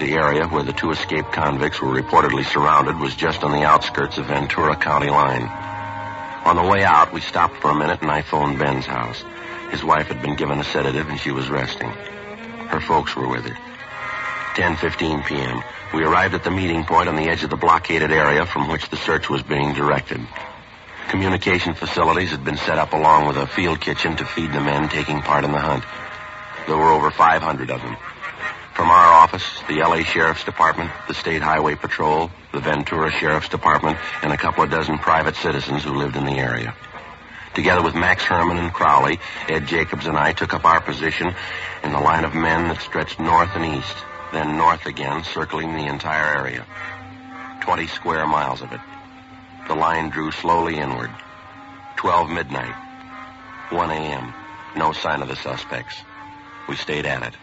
The 0.00 0.14
area 0.14 0.48
where 0.48 0.62
the 0.62 0.72
two 0.72 0.90
escaped 0.90 1.32
convicts 1.32 1.82
were 1.82 1.94
reportedly 1.94 2.44
surrounded 2.44 2.96
was 2.98 3.14
just 3.14 3.44
on 3.44 3.52
the 3.52 3.64
outskirts 3.64 4.16
of 4.16 4.26
Ventura 4.26 4.74
County 4.74 5.10
line. 5.10 5.42
On 6.46 6.56
the 6.56 6.62
way 6.62 6.82
out, 6.82 7.12
we 7.12 7.20
stopped 7.20 7.56
for 7.58 7.70
a 7.70 7.78
minute 7.78 8.00
and 8.00 8.10
I 8.10 8.22
phoned 8.22 8.58
Ben's 8.58 8.86
house. 8.86 9.22
His 9.70 9.84
wife 9.84 10.06
had 10.06 10.22
been 10.22 10.36
given 10.36 10.58
a 10.58 10.64
sedative 10.64 11.08
and 11.10 11.20
she 11.20 11.32
was 11.32 11.50
resting. 11.50 11.90
Her 11.90 12.80
folks 12.80 13.14
were 13.14 13.28
with 13.28 13.44
her. 13.44 13.56
10:15 14.54 15.26
p.m. 15.26 15.62
We 15.92 16.04
arrived 16.04 16.34
at 16.34 16.44
the 16.44 16.50
meeting 16.50 16.84
point 16.84 17.08
on 17.08 17.16
the 17.16 17.28
edge 17.28 17.44
of 17.44 17.50
the 17.50 17.56
blockaded 17.56 18.10
area 18.10 18.46
from 18.46 18.68
which 18.68 18.88
the 18.88 18.96
search 18.96 19.28
was 19.28 19.42
being 19.42 19.74
directed. 19.74 20.26
Communication 21.10 21.74
facilities 21.74 22.30
had 22.30 22.44
been 22.44 22.56
set 22.56 22.78
up 22.78 22.92
along 22.92 23.26
with 23.26 23.36
a 23.36 23.44
field 23.48 23.80
kitchen 23.80 24.14
to 24.14 24.24
feed 24.24 24.52
the 24.52 24.60
men 24.60 24.88
taking 24.88 25.20
part 25.20 25.42
in 25.42 25.50
the 25.50 25.58
hunt. 25.58 25.82
There 26.68 26.76
were 26.76 26.92
over 26.92 27.10
500 27.10 27.68
of 27.68 27.82
them. 27.82 27.96
From 28.74 28.90
our 28.90 29.12
office, 29.14 29.42
the 29.66 29.80
LA 29.80 30.04
Sheriff's 30.04 30.44
Department, 30.44 30.92
the 31.08 31.14
State 31.14 31.42
Highway 31.42 31.74
Patrol, 31.74 32.30
the 32.52 32.60
Ventura 32.60 33.10
Sheriff's 33.10 33.48
Department, 33.48 33.98
and 34.22 34.32
a 34.32 34.36
couple 34.36 34.62
of 34.62 34.70
dozen 34.70 34.98
private 34.98 35.34
citizens 35.34 35.82
who 35.82 35.96
lived 35.96 36.14
in 36.14 36.26
the 36.26 36.38
area. 36.38 36.76
Together 37.54 37.82
with 37.82 37.96
Max 37.96 38.22
Herman 38.22 38.58
and 38.58 38.72
Crowley, 38.72 39.18
Ed 39.48 39.66
Jacobs 39.66 40.06
and 40.06 40.16
I 40.16 40.32
took 40.32 40.54
up 40.54 40.64
our 40.64 40.80
position 40.80 41.34
in 41.82 41.90
the 41.90 41.98
line 41.98 42.24
of 42.24 42.36
men 42.36 42.68
that 42.68 42.82
stretched 42.82 43.18
north 43.18 43.50
and 43.56 43.64
east, 43.64 43.96
then 44.32 44.56
north 44.56 44.86
again, 44.86 45.24
circling 45.24 45.72
the 45.72 45.86
entire 45.86 46.38
area. 46.38 46.64
Twenty 47.62 47.88
square 47.88 48.28
miles 48.28 48.62
of 48.62 48.70
it. 48.70 48.80
The 49.70 49.76
line 49.76 50.10
drew 50.10 50.32
slowly 50.32 50.78
inward. 50.78 51.12
Twelve 51.94 52.28
midnight. 52.28 52.74
1 53.70 53.90
a.m. 53.92 54.34
No 54.74 54.90
sign 54.90 55.22
of 55.22 55.28
the 55.28 55.36
suspects. 55.36 55.94
We 56.68 56.74
stayed 56.74 57.06
at 57.06 57.22
it. 57.22 57.34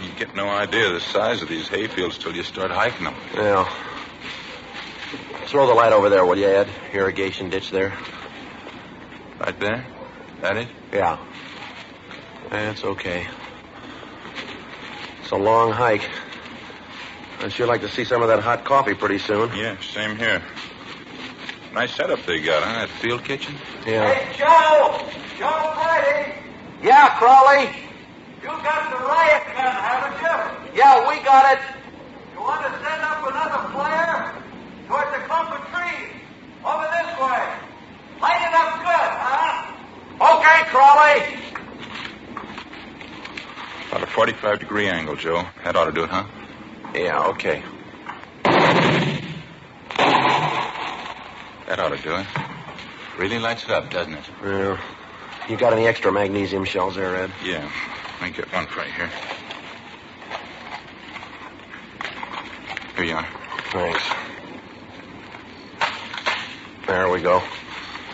You 0.00 0.10
get 0.16 0.36
no 0.36 0.48
idea 0.48 0.92
the 0.92 1.00
size 1.00 1.42
of 1.42 1.48
these 1.48 1.66
hayfields 1.66 2.18
till 2.18 2.36
you 2.36 2.44
start 2.44 2.70
hiking 2.70 3.02
them. 3.02 3.16
Well, 3.34 3.68
throw 5.46 5.66
the 5.66 5.74
light 5.74 5.92
over 5.92 6.08
there, 6.08 6.24
will 6.24 6.38
you, 6.38 6.46
Ed? 6.46 6.68
Irrigation 6.92 7.50
ditch 7.50 7.72
there. 7.72 7.92
Right 9.40 9.58
there? 9.58 9.84
That 10.40 10.56
it? 10.56 10.68
Yeah. 10.92 11.18
That's 12.48 12.84
okay. 12.84 13.26
It's 15.20 15.32
a 15.32 15.36
long 15.36 15.72
hike. 15.72 16.08
I'd 17.40 17.52
sure 17.52 17.66
like 17.66 17.80
to 17.82 17.88
see 17.88 18.04
some 18.04 18.22
of 18.22 18.28
that 18.28 18.40
hot 18.40 18.64
coffee 18.64 18.94
pretty 18.94 19.18
soon. 19.18 19.54
Yeah, 19.54 19.76
same 19.80 20.16
here. 20.16 20.42
Nice 21.74 21.94
setup 21.94 22.24
they 22.24 22.40
got, 22.40 22.62
huh? 22.62 22.86
That 22.86 22.88
field 23.00 23.24
kitchen? 23.24 23.54
Yeah. 23.84 24.14
Hey, 24.14 24.38
Joe! 24.38 25.04
Joe 25.36 25.74
Brady! 25.74 26.32
Yeah, 26.82 27.18
Crowley. 27.18 27.68
You 28.40 28.48
got 28.48 28.90
the 28.90 29.04
riot 29.04 29.42
gun, 29.56 29.74
haven't 29.74 30.20
you? 30.22 30.78
Yeah, 30.78 31.08
we 31.08 31.18
got 31.24 31.58
it. 31.58 31.62
You 32.32 32.40
want 32.40 32.62
to 32.62 32.70
send 32.70 33.02
up 33.02 33.26
another 33.26 33.68
flare? 33.74 34.34
Towards 34.86 35.10
the 35.10 35.26
clump 35.26 35.50
of 35.50 35.66
trees. 35.74 36.14
Over 36.64 36.86
this 36.94 37.10
way. 37.18 37.42
Light 38.22 38.42
it 38.46 38.54
up 38.54 38.78
good, 38.78 39.10
huh? 39.18 39.74
Okay, 40.38 40.58
Crowley. 40.70 41.44
About 43.88 44.02
a 44.02 44.06
45 44.06 44.60
degree 44.60 44.88
angle, 44.88 45.16
Joe. 45.16 45.44
That 45.64 45.74
ought 45.74 45.86
to 45.86 45.92
do 45.92 46.04
it, 46.04 46.10
huh? 46.10 46.24
Yeah, 46.94 47.26
okay. 47.26 47.62
That 51.66 51.80
ought 51.80 51.88
to 51.88 51.96
do 52.02 52.14
it. 52.14 52.26
Really 53.18 53.40
lights 53.40 53.64
it 53.64 53.70
up, 53.70 53.90
doesn't 53.90 54.14
it? 54.14 54.24
Yeah. 54.44 54.80
You 55.48 55.56
got 55.56 55.72
any 55.72 55.88
extra 55.88 56.12
magnesium 56.12 56.64
shells 56.64 56.94
there, 56.94 57.16
Ed? 57.16 57.32
Yeah. 57.44 57.68
Let 58.20 58.30
me 58.30 58.36
get 58.36 58.52
one 58.52 58.66
right 58.76 58.92
here. 58.92 59.10
Here 62.96 63.04
you 63.04 63.14
are. 63.16 63.26
Thanks. 63.72 64.02
There 66.86 67.08
we 67.10 67.20
go. 67.20 67.42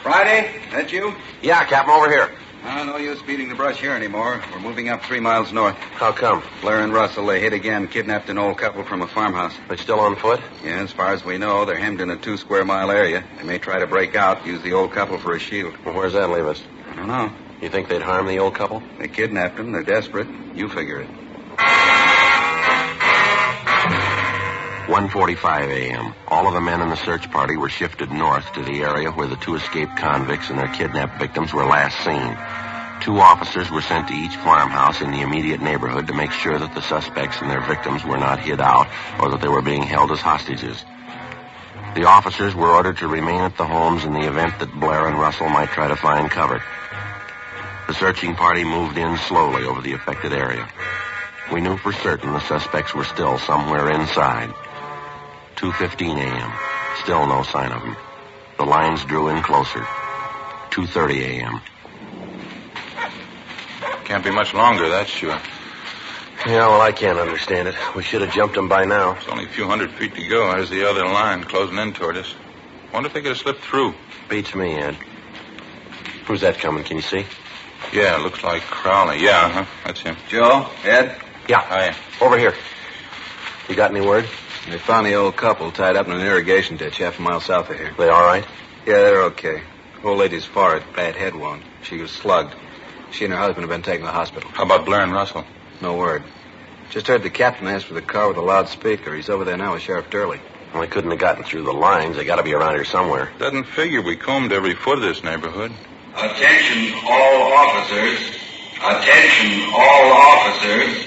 Friday, 0.02 0.62
that 0.72 0.90
you? 0.90 1.14
Yeah, 1.42 1.64
Captain, 1.66 1.94
over 1.94 2.08
here. 2.08 2.30
Uh, 2.62 2.84
no 2.84 2.98
use 2.98 3.20
beating 3.22 3.48
the 3.48 3.54
brush 3.54 3.80
here 3.80 3.92
anymore. 3.92 4.42
We're 4.52 4.60
moving 4.60 4.90
up 4.90 5.02
three 5.02 5.20
miles 5.20 5.50
north. 5.52 5.76
How 5.76 6.12
come? 6.12 6.42
Blair 6.60 6.82
and 6.82 6.92
Russell, 6.92 7.26
they 7.26 7.40
hit 7.40 7.54
again, 7.54 7.88
kidnapped 7.88 8.28
an 8.28 8.36
old 8.36 8.58
couple 8.58 8.84
from 8.84 9.00
a 9.00 9.06
farmhouse. 9.06 9.54
They're 9.68 9.78
still 9.78 9.98
on 10.00 10.14
foot? 10.16 10.40
Yeah, 10.62 10.80
as 10.82 10.92
far 10.92 11.12
as 11.14 11.24
we 11.24 11.38
know, 11.38 11.64
they're 11.64 11.78
hemmed 11.78 12.00
in 12.02 12.10
a 12.10 12.16
two 12.16 12.36
square 12.36 12.64
mile 12.64 12.90
area. 12.90 13.24
They 13.38 13.44
may 13.44 13.58
try 13.58 13.78
to 13.78 13.86
break 13.86 14.14
out, 14.14 14.46
use 14.46 14.62
the 14.62 14.74
old 14.74 14.92
couple 14.92 15.18
for 15.18 15.34
a 15.34 15.38
shield. 15.38 15.74
Well, 15.84 15.94
where's 15.94 16.12
that 16.12 16.28
leave 16.28 16.46
us? 16.46 16.62
I 16.90 16.96
don't 16.96 17.08
know. 17.08 17.32
You 17.62 17.70
think 17.70 17.88
they'd 17.88 18.02
harm 18.02 18.26
the 18.26 18.38
old 18.38 18.54
couple? 18.54 18.82
They 18.98 19.08
kidnapped 19.08 19.56
them. 19.56 19.72
They're 19.72 19.82
desperate. 19.82 20.28
You 20.54 20.68
figure 20.68 21.00
it. 21.00 21.08
1.45 24.90 25.68
a.m. 25.68 26.12
All 26.26 26.48
of 26.48 26.54
the 26.54 26.60
men 26.60 26.80
in 26.80 26.88
the 26.88 26.96
search 26.96 27.30
party 27.30 27.56
were 27.56 27.68
shifted 27.68 28.10
north 28.10 28.52
to 28.54 28.62
the 28.64 28.82
area 28.82 29.12
where 29.12 29.28
the 29.28 29.36
two 29.36 29.54
escaped 29.54 29.96
convicts 29.96 30.50
and 30.50 30.58
their 30.58 30.66
kidnapped 30.66 31.16
victims 31.16 31.54
were 31.54 31.64
last 31.64 31.96
seen. 32.04 32.36
Two 33.00 33.20
officers 33.20 33.70
were 33.70 33.82
sent 33.82 34.08
to 34.08 34.14
each 34.14 34.34
farmhouse 34.34 35.00
in 35.00 35.12
the 35.12 35.20
immediate 35.20 35.62
neighborhood 35.62 36.08
to 36.08 36.12
make 36.12 36.32
sure 36.32 36.58
that 36.58 36.74
the 36.74 36.82
suspects 36.82 37.40
and 37.40 37.48
their 37.48 37.60
victims 37.60 38.04
were 38.04 38.18
not 38.18 38.40
hid 38.40 38.60
out 38.60 38.88
or 39.20 39.30
that 39.30 39.40
they 39.40 39.46
were 39.46 39.62
being 39.62 39.84
held 39.84 40.10
as 40.10 40.20
hostages. 40.20 40.84
The 41.94 42.08
officers 42.08 42.56
were 42.56 42.74
ordered 42.74 42.96
to 42.96 43.06
remain 43.06 43.42
at 43.42 43.56
the 43.56 43.66
homes 43.66 44.04
in 44.04 44.12
the 44.12 44.26
event 44.26 44.58
that 44.58 44.74
Blair 44.80 45.06
and 45.06 45.20
Russell 45.20 45.50
might 45.50 45.68
try 45.68 45.86
to 45.86 45.94
find 45.94 46.28
cover. 46.28 46.60
The 47.86 47.94
searching 47.94 48.34
party 48.34 48.64
moved 48.64 48.98
in 48.98 49.16
slowly 49.18 49.66
over 49.66 49.82
the 49.82 49.92
affected 49.92 50.32
area. 50.32 50.68
We 51.52 51.60
knew 51.60 51.76
for 51.76 51.92
certain 51.92 52.32
the 52.32 52.40
suspects 52.40 52.92
were 52.92 53.04
still 53.04 53.38
somewhere 53.38 53.88
inside. 53.92 54.52
2.15 55.60 56.16
a.m. 56.16 56.52
Still 57.02 57.26
no 57.26 57.42
sign 57.42 57.70
of 57.70 57.82
them. 57.82 57.94
The 58.56 58.64
lines 58.64 59.04
drew 59.04 59.28
in 59.28 59.42
closer. 59.42 59.80
2.30 60.70 61.20
a.m. 61.20 61.60
Can't 64.04 64.24
be 64.24 64.30
much 64.30 64.54
longer, 64.54 64.88
that's 64.88 65.10
sure. 65.10 65.38
Yeah, 66.46 66.66
well, 66.68 66.80
I 66.80 66.92
can't 66.92 67.18
understand 67.18 67.68
it. 67.68 67.74
We 67.94 68.02
should 68.02 68.22
have 68.22 68.32
jumped 68.32 68.54
them 68.54 68.68
by 68.68 68.86
now. 68.86 69.16
It's 69.16 69.28
only 69.28 69.44
a 69.44 69.48
few 69.48 69.66
hundred 69.66 69.90
feet 69.92 70.14
to 70.14 70.26
go. 70.26 70.50
There's 70.50 70.70
the 70.70 70.88
other 70.88 71.04
line 71.04 71.44
closing 71.44 71.76
in 71.76 71.92
toward 71.92 72.16
us. 72.16 72.34
Wonder 72.94 73.08
if 73.08 73.12
they 73.12 73.20
could 73.20 73.28
have 73.28 73.38
slipped 73.38 73.62
through. 73.62 73.92
Beats 74.30 74.54
me, 74.54 74.76
Ed. 74.76 74.96
Who's 76.26 76.40
that 76.40 76.58
coming? 76.58 76.84
Can 76.84 76.96
you 76.96 77.02
see? 77.02 77.26
Yeah, 77.92 78.16
looks 78.16 78.42
like 78.42 78.62
Crowley. 78.62 79.22
Yeah, 79.22 79.50
huh? 79.50 79.66
That's 79.84 80.00
him. 80.00 80.16
Joe, 80.30 80.70
Ed, 80.84 81.20
Yeah. 81.48 81.60
Hi. 81.60 81.94
Over 82.24 82.38
here. 82.38 82.54
You 83.68 83.74
got 83.74 83.90
any 83.90 84.00
word? 84.00 84.26
They 84.68 84.78
found 84.78 85.06
the 85.06 85.14
old 85.14 85.36
couple 85.36 85.70
tied 85.72 85.96
up 85.96 86.06
in 86.06 86.12
an 86.12 86.20
irrigation 86.20 86.76
ditch 86.76 86.98
half 86.98 87.18
a 87.18 87.22
mile 87.22 87.40
south 87.40 87.70
of 87.70 87.76
here. 87.76 87.94
They 87.96 88.08
all 88.08 88.24
right? 88.24 88.46
Yeah, 88.86 88.94
they're 88.94 89.22
okay. 89.24 89.62
Old 90.04 90.18
lady's 90.18 90.44
forehead, 90.44 90.82
bad 90.94 91.16
head 91.16 91.34
wound. 91.34 91.62
She 91.82 91.98
was 91.98 92.10
slugged. 92.10 92.54
She 93.12 93.24
and 93.24 93.34
her 93.34 93.38
husband 93.38 93.62
have 93.62 93.70
been 93.70 93.82
taken 93.82 94.00
to 94.00 94.06
the 94.06 94.12
hospital. 94.12 94.50
How 94.50 94.64
about 94.64 94.84
Blair 94.84 95.02
and 95.02 95.12
Russell? 95.12 95.44
No 95.80 95.96
word. 95.96 96.22
Just 96.90 97.06
heard 97.06 97.22
the 97.22 97.30
captain 97.30 97.66
ask 97.66 97.86
for 97.86 97.94
the 97.94 98.02
car 98.02 98.28
with 98.28 98.36
a 98.36 98.42
loudspeaker. 98.42 99.14
He's 99.14 99.28
over 99.28 99.44
there 99.44 99.56
now 99.56 99.74
with 99.74 99.82
Sheriff 99.82 100.10
Durley. 100.10 100.40
Well, 100.72 100.82
they 100.82 100.88
couldn't 100.88 101.10
have 101.10 101.20
gotten 101.20 101.44
through 101.44 101.64
the 101.64 101.72
lines. 101.72 102.16
They 102.16 102.24
got 102.24 102.36
to 102.36 102.42
be 102.42 102.54
around 102.54 102.74
here 102.74 102.84
somewhere. 102.84 103.30
Doesn't 103.38 103.64
figure 103.64 104.02
we 104.02 104.16
combed 104.16 104.52
every 104.52 104.74
foot 104.74 104.98
of 104.98 105.02
this 105.02 105.22
neighborhood. 105.24 105.72
Attention 106.16 106.94
all 107.08 107.52
officers. 107.52 108.36
Attention 108.76 109.70
all 109.74 110.12
officers. 110.12 111.06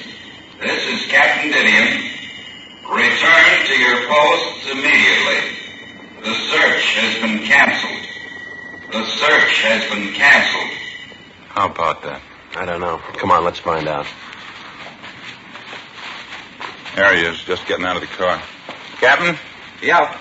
This 0.59 0.87
is 0.87 1.11
Captain 1.11 1.51
Didion. 1.51 2.12
Return 2.89 3.65
to 3.65 3.75
your 3.79 4.07
posts 4.07 4.69
immediately. 4.71 5.39
The 6.21 6.33
search 6.33 6.85
has 6.95 7.21
been 7.21 7.39
canceled. 7.39 8.91
The 8.91 9.05
search 9.05 9.61
has 9.63 9.89
been 9.89 10.13
canceled. 10.13 10.77
How 11.49 11.69
about 11.69 12.01
that? 12.03 12.21
I 12.55 12.65
don't 12.65 12.81
know. 12.81 12.97
Come 13.17 13.31
on, 13.31 13.43
let's 13.43 13.59
find 13.59 13.87
out. 13.87 14.05
There 16.95 17.15
he 17.15 17.23
is, 17.23 17.41
just 17.43 17.65
getting 17.67 17.85
out 17.85 17.95
of 17.95 18.01
the 18.01 18.07
car. 18.07 18.41
Captain? 18.99 19.35
Yeah. 19.81 20.15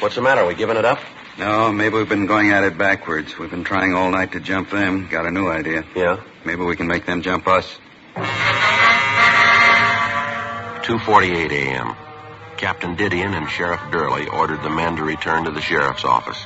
What's 0.00 0.14
the 0.14 0.22
matter? 0.22 0.42
Are 0.42 0.46
we 0.46 0.54
giving 0.54 0.76
it 0.76 0.84
up? 0.84 1.00
No, 1.38 1.72
maybe 1.72 1.96
we've 1.96 2.08
been 2.08 2.26
going 2.26 2.50
at 2.50 2.64
it 2.64 2.78
backwards. 2.78 3.38
We've 3.38 3.50
been 3.50 3.64
trying 3.64 3.94
all 3.94 4.10
night 4.10 4.32
to 4.32 4.40
jump 4.40 4.70
them. 4.70 5.08
Got 5.08 5.26
a 5.26 5.30
new 5.30 5.48
idea. 5.48 5.84
Yeah. 5.94 6.22
Maybe 6.44 6.62
we 6.62 6.76
can 6.76 6.86
make 6.86 7.04
them 7.04 7.20
jump 7.22 7.46
us. 7.48 7.78
2.48 10.82 11.52
a.m. 11.52 11.94
Captain 12.56 12.96
Didion 12.96 13.36
and 13.36 13.48
Sheriff 13.48 13.80
Durley 13.92 14.26
ordered 14.26 14.64
the 14.64 14.68
men 14.68 14.96
to 14.96 15.04
return 15.04 15.44
to 15.44 15.52
the 15.52 15.60
sheriff's 15.60 16.04
office. 16.04 16.44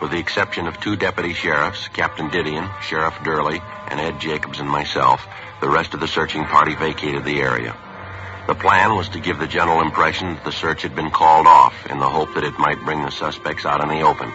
With 0.00 0.10
the 0.10 0.18
exception 0.18 0.66
of 0.66 0.80
two 0.80 0.96
deputy 0.96 1.34
sheriffs, 1.34 1.86
Captain 1.88 2.30
Didion, 2.30 2.66
Sheriff 2.80 3.22
Durley, 3.22 3.60
and 3.90 4.00
Ed 4.00 4.20
Jacobs 4.20 4.58
and 4.58 4.70
myself, 4.70 5.26
the 5.60 5.68
rest 5.68 5.92
of 5.92 6.00
the 6.00 6.08
searching 6.08 6.46
party 6.46 6.76
vacated 6.76 7.26
the 7.26 7.42
area. 7.42 7.76
The 8.46 8.54
plan 8.54 8.96
was 8.96 9.10
to 9.10 9.20
give 9.20 9.38
the 9.38 9.46
general 9.46 9.82
impression 9.82 10.36
that 10.36 10.44
the 10.46 10.52
search 10.52 10.80
had 10.80 10.96
been 10.96 11.10
called 11.10 11.46
off 11.46 11.74
in 11.90 11.98
the 11.98 12.08
hope 12.08 12.32
that 12.36 12.44
it 12.44 12.58
might 12.58 12.82
bring 12.86 13.02
the 13.02 13.10
suspects 13.10 13.66
out 13.66 13.82
in 13.82 13.88
the 13.90 14.00
open. 14.00 14.32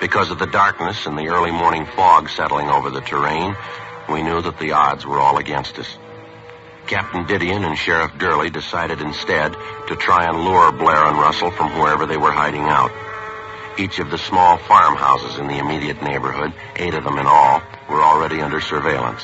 Because 0.00 0.30
of 0.30 0.38
the 0.38 0.46
darkness 0.46 1.06
and 1.06 1.18
the 1.18 1.30
early 1.30 1.50
morning 1.50 1.84
fog 1.84 2.28
settling 2.28 2.68
over 2.68 2.90
the 2.90 3.00
terrain, 3.00 3.56
we 4.08 4.22
knew 4.22 4.40
that 4.40 4.60
the 4.60 4.70
odds 4.70 5.04
were 5.04 5.18
all 5.18 5.38
against 5.38 5.80
us. 5.80 5.98
Captain 6.88 7.26
Didion 7.26 7.66
and 7.66 7.76
Sheriff 7.76 8.16
Durley 8.16 8.48
decided 8.48 9.02
instead 9.02 9.54
to 9.88 9.96
try 9.96 10.24
and 10.26 10.42
lure 10.42 10.72
Blair 10.72 11.04
and 11.04 11.18
Russell 11.18 11.50
from 11.50 11.78
wherever 11.78 12.06
they 12.06 12.16
were 12.16 12.32
hiding 12.32 12.62
out. 12.62 12.90
Each 13.78 13.98
of 13.98 14.10
the 14.10 14.16
small 14.16 14.56
farmhouses 14.56 15.38
in 15.38 15.48
the 15.48 15.58
immediate 15.58 16.02
neighborhood, 16.02 16.54
eight 16.76 16.94
of 16.94 17.04
them 17.04 17.18
in 17.18 17.26
all, 17.26 17.62
were 17.90 18.02
already 18.02 18.40
under 18.40 18.62
surveillance. 18.62 19.22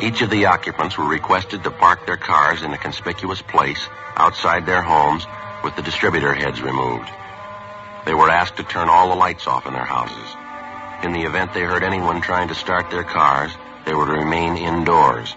Each 0.00 0.20
of 0.20 0.28
the 0.28 0.46
occupants 0.46 0.98
were 0.98 1.08
requested 1.08 1.64
to 1.64 1.70
park 1.70 2.04
their 2.04 2.18
cars 2.18 2.62
in 2.62 2.74
a 2.74 2.78
conspicuous 2.78 3.40
place 3.40 3.88
outside 4.16 4.66
their 4.66 4.82
homes 4.82 5.26
with 5.64 5.76
the 5.76 5.82
distributor 5.82 6.34
heads 6.34 6.60
removed. 6.60 7.08
They 8.04 8.14
were 8.14 8.28
asked 8.28 8.58
to 8.58 8.64
turn 8.64 8.90
all 8.90 9.08
the 9.08 9.14
lights 9.14 9.46
off 9.46 9.66
in 9.66 9.72
their 9.72 9.84
houses. 9.84 10.36
In 11.04 11.12
the 11.12 11.26
event 11.26 11.54
they 11.54 11.62
heard 11.62 11.82
anyone 11.82 12.20
trying 12.20 12.48
to 12.48 12.54
start 12.54 12.90
their 12.90 13.04
cars, 13.04 13.50
they 13.86 13.94
were 13.94 14.04
to 14.04 14.12
remain 14.12 14.58
indoors. 14.58 15.34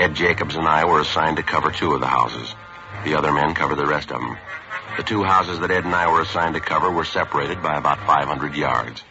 Ed 0.00 0.14
Jacobs 0.14 0.56
and 0.56 0.66
I 0.66 0.86
were 0.86 1.00
assigned 1.00 1.36
to 1.36 1.42
cover 1.42 1.70
two 1.70 1.92
of 1.92 2.00
the 2.00 2.06
houses. 2.06 2.54
The 3.04 3.16
other 3.16 3.30
men 3.32 3.52
covered 3.52 3.76
the 3.76 3.86
rest 3.86 4.10
of 4.10 4.22
them. 4.22 4.38
The 4.96 5.02
two 5.02 5.22
houses 5.22 5.60
that 5.60 5.70
Ed 5.70 5.84
and 5.84 5.94
I 5.94 6.10
were 6.10 6.22
assigned 6.22 6.54
to 6.54 6.60
cover 6.60 6.90
were 6.90 7.04
separated 7.04 7.62
by 7.62 7.76
about 7.76 7.98
500 8.06 8.54
yards. 8.54 9.02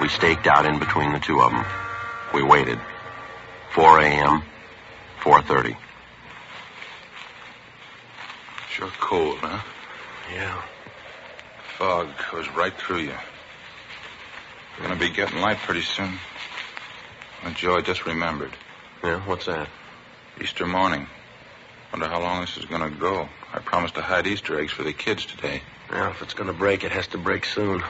We 0.00 0.08
staked 0.08 0.46
out 0.46 0.66
in 0.66 0.78
between 0.78 1.12
the 1.12 1.18
two 1.18 1.40
of 1.40 1.50
them. 1.50 1.64
We 2.32 2.44
waited. 2.44 2.78
4 3.72 4.02
a.m., 4.02 4.44
4.30. 5.18 5.76
Sure 8.70 8.92
cold, 9.00 9.38
huh? 9.38 9.60
Yeah. 10.32 10.62
Fog 11.76 12.08
goes 12.30 12.48
right 12.50 12.72
through 12.72 13.00
you. 13.00 13.16
We're 14.78 14.86
going 14.86 14.96
to 14.96 15.08
be 15.08 15.12
getting 15.12 15.40
light 15.40 15.58
pretty 15.58 15.82
soon. 15.82 16.12
Oh, 17.44 17.50
Joe, 17.50 17.78
I 17.78 17.80
just 17.80 18.06
remembered. 18.06 18.52
Yeah, 19.02 19.18
what's 19.26 19.46
that? 19.46 19.68
Easter 20.40 20.66
morning. 20.66 21.06
Wonder 21.92 22.08
how 22.08 22.20
long 22.20 22.40
this 22.40 22.56
is 22.56 22.64
going 22.64 22.80
to 22.80 22.88
go. 22.98 23.28
I 23.52 23.58
promised 23.58 23.96
to 23.96 24.00
hide 24.00 24.26
Easter 24.26 24.58
eggs 24.58 24.72
for 24.72 24.82
the 24.82 24.94
kids 24.94 25.26
today. 25.26 25.60
Yeah, 25.90 26.08
if 26.10 26.22
it's 26.22 26.32
going 26.32 26.46
to 26.46 26.54
break, 26.54 26.82
it 26.82 26.92
has 26.92 27.06
to 27.08 27.18
break 27.18 27.44
soon. 27.44 27.76
It'll 27.80 27.88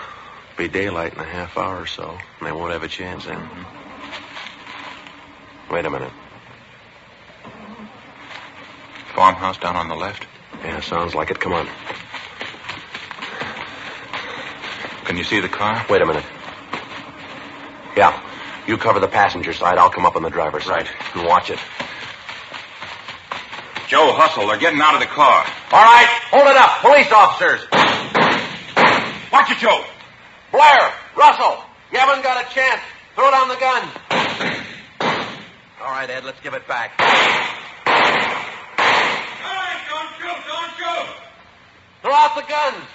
Be 0.57 0.67
daylight 0.67 1.13
in 1.13 1.21
a 1.21 1.25
half 1.25 1.57
hour 1.57 1.81
or 1.81 1.87
so, 1.87 2.19
and 2.39 2.47
they 2.49 2.51
won't 2.51 2.73
have 2.73 2.83
a 2.83 2.89
chance 2.89 3.27
then. 3.27 3.37
Mm-hmm. 3.37 3.81
Wait 5.75 5.85
a 5.85 5.91
minute. 5.91 6.13
Farmhouse 9.15 9.59
down 9.59 9.77
on 9.77 9.89
the 9.89 9.95
left. 9.95 10.27
Yeah, 10.65 10.81
sounds 10.81 11.15
like 11.15 11.31
it. 11.31 11.39
Come 11.39 11.53
on. 11.53 11.69
Can 15.05 15.17
you 15.17 15.23
see 15.25 15.39
the 15.41 15.49
car? 15.49 15.87
Wait 15.89 16.03
a 16.03 16.07
minute. 16.07 16.25
Yeah. 17.97 18.21
You 18.67 18.77
cover 18.77 18.99
the 18.99 19.09
passenger 19.09 19.53
side. 19.53 19.79
I'll 19.79 19.91
come 19.91 20.05
up 20.07 20.17
on 20.17 20.23
the 20.23 20.31
driver's 20.31 20.65
side. 20.65 20.89
And 21.15 21.27
watch 21.27 21.51
it. 21.51 21.59
Joe, 23.91 24.15
hustle. 24.15 24.47
They're 24.47 24.63
getting 24.63 24.79
out 24.79 24.95
of 24.95 25.03
the 25.03 25.11
car. 25.11 25.43
All 25.75 25.83
right. 25.83 26.07
Hold 26.31 26.47
it 26.47 26.55
up. 26.55 26.79
Police 26.79 27.11
officers. 27.11 27.67
Watch 29.35 29.51
it, 29.51 29.59
Joe. 29.59 29.83
Blair. 30.55 30.95
Russell. 31.19 31.59
You 31.91 31.99
haven't 31.99 32.23
got 32.23 32.39
a 32.39 32.47
chance. 32.55 32.79
Throw 33.19 33.35
down 33.35 33.51
the 33.51 33.59
gun. 33.59 33.83
All 35.83 35.91
right, 35.91 36.07
Ed. 36.07 36.23
Let's 36.23 36.39
give 36.39 36.55
it 36.55 36.63
back. 36.71 37.03
Hey, 37.03 37.99
don't 39.91 40.11
shoot, 40.23 40.39
don't 40.39 40.71
shoot! 40.79 41.11
Throw 42.07 42.15
out 42.15 42.39
the 42.39 42.47
guns. 42.47 42.87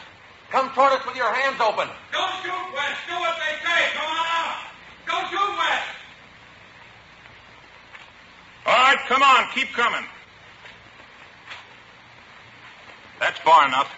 Come 0.48 0.72
toward 0.72 0.96
us 0.96 1.04
with 1.06 1.20
your 1.20 1.28
hands 1.28 1.60
open. 1.60 1.92
Don't 2.16 2.36
shoot, 2.40 2.66
West. 2.72 3.04
Do 3.12 3.20
what 3.20 3.36
they 3.44 3.60
say. 3.68 4.00
Come 4.00 4.08
on 4.08 4.28
out. 4.32 4.64
Don't 5.12 5.28
shoot, 5.28 5.52
West. 5.60 5.92
All 8.64 8.80
right, 8.80 9.04
come 9.12 9.20
on. 9.20 9.52
Keep 9.52 9.76
coming. 9.76 10.08
That's 13.26 13.40
far 13.40 13.68
enough. 13.68 13.92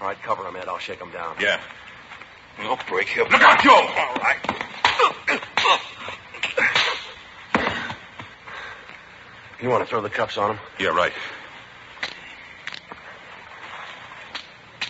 All 0.00 0.08
right, 0.08 0.20
cover 0.20 0.44
him, 0.44 0.56
Ed. 0.56 0.66
I'll 0.66 0.80
shake 0.80 0.98
him 0.98 1.12
down. 1.12 1.36
Yeah. 1.40 1.60
We'll 2.58 2.76
break 2.88 3.06
him. 3.06 3.28
Look 3.30 3.40
out, 3.40 3.62
Joe. 3.62 3.70
All 3.70 4.14
right. 4.16 4.36
You 9.62 9.68
want 9.68 9.84
to 9.84 9.88
throw 9.88 10.00
the 10.00 10.10
cuffs 10.10 10.36
on 10.36 10.56
him? 10.56 10.58
Yeah, 10.80 10.88
right. 10.88 11.12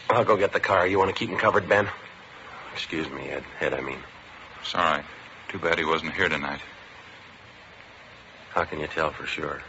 I'll 0.09 0.25
go 0.25 0.39
get 0.39 0.55
the 0.55 0.61
car. 0.61 0.87
You 0.87 0.99
want 0.99 1.11
to 1.11 1.15
keep 1.15 1.29
him 1.29 1.37
covered, 1.37 1.69
Ben? 1.69 1.87
Excuse 2.73 3.11
me, 3.11 3.29
Ed. 3.29 3.45
Ed, 3.61 3.75
I 3.75 3.83
mean. 3.83 3.99
It's 4.63 4.75
all 4.75 4.81
right. 4.81 5.05
Too 5.51 5.59
bad 5.59 5.79
he 5.79 5.85
wasn't 5.85 6.15
here 6.15 6.31
tonight. 6.31 6.61
How 8.49 8.65
can 8.65 8.81
you 8.81 8.87
tell 8.87 9.11
for 9.11 9.27
sure? 9.27 9.61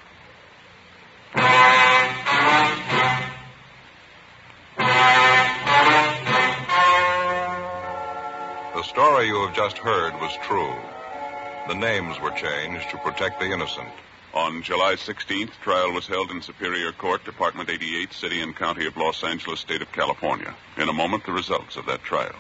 Story 9.00 9.28
you 9.28 9.46
have 9.46 9.56
just 9.56 9.78
heard 9.78 10.14
was 10.16 10.36
true. 10.44 10.76
The 11.70 11.74
names 11.74 12.20
were 12.20 12.32
changed 12.32 12.90
to 12.90 12.98
protect 12.98 13.40
the 13.40 13.46
innocent. 13.46 13.88
On 14.34 14.62
July 14.62 14.96
16th, 14.96 15.52
trial 15.64 15.94
was 15.94 16.06
held 16.06 16.32
in 16.32 16.42
Superior 16.42 16.92
Court, 16.92 17.24
Department 17.24 17.70
88, 17.70 18.12
City 18.12 18.42
and 18.42 18.54
County 18.54 18.88
of 18.88 18.98
Los 18.98 19.24
Angeles, 19.24 19.62
State 19.62 19.82
of 19.82 19.90
California. 19.94 20.54
In 20.76 20.90
a 20.90 20.94
moment, 21.02 21.26
the 21.26 21.32
results 21.32 21.78
of 21.78 21.86
that 21.86 22.04
trial. 22.04 22.36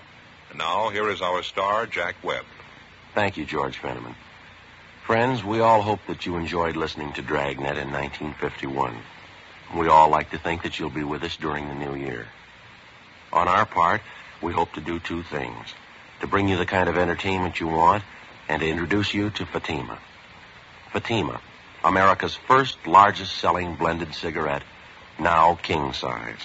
And 0.49 0.57
now, 0.57 0.89
here 0.89 1.09
is 1.09 1.21
our 1.21 1.43
star, 1.43 1.85
Jack 1.85 2.15
Webb. 2.23 2.43
Thank 3.15 3.37
you, 3.37 3.45
George 3.45 3.81
Fenneman. 3.81 4.15
Friends, 5.05 5.41
we 5.41 5.61
all 5.61 5.81
hope 5.81 6.01
that 6.07 6.25
you 6.25 6.35
enjoyed 6.35 6.75
listening 6.75 7.13
to 7.13 7.21
Dragnet 7.21 7.77
in 7.77 7.89
1951. 7.89 8.97
We 9.77 9.87
all 9.87 10.09
like 10.09 10.31
to 10.31 10.37
think 10.37 10.63
that 10.63 10.77
you'll 10.77 10.89
be 10.89 11.05
with 11.05 11.23
us 11.23 11.37
during 11.37 11.69
the 11.69 11.75
new 11.75 11.95
year. 11.95 12.27
On 13.31 13.47
our 13.47 13.65
part, 13.65 14.01
we 14.41 14.51
hope 14.51 14.73
to 14.73 14.81
do 14.81 14.99
two 14.99 15.23
things. 15.23 15.73
To 16.21 16.27
bring 16.27 16.47
you 16.49 16.57
the 16.57 16.65
kind 16.65 16.89
of 16.89 16.97
entertainment 16.97 17.59
you 17.59 17.67
want 17.67 18.03
and 18.47 18.61
to 18.61 18.67
introduce 18.67 19.13
you 19.13 19.29
to 19.31 19.45
Fatima. 19.45 19.99
Fatima, 20.91 21.39
America's 21.83 22.35
first 22.35 22.85
largest 22.85 23.37
selling 23.37 23.75
blended 23.75 24.13
cigarette, 24.13 24.63
now 25.19 25.55
king 25.55 25.93
size. 25.93 26.41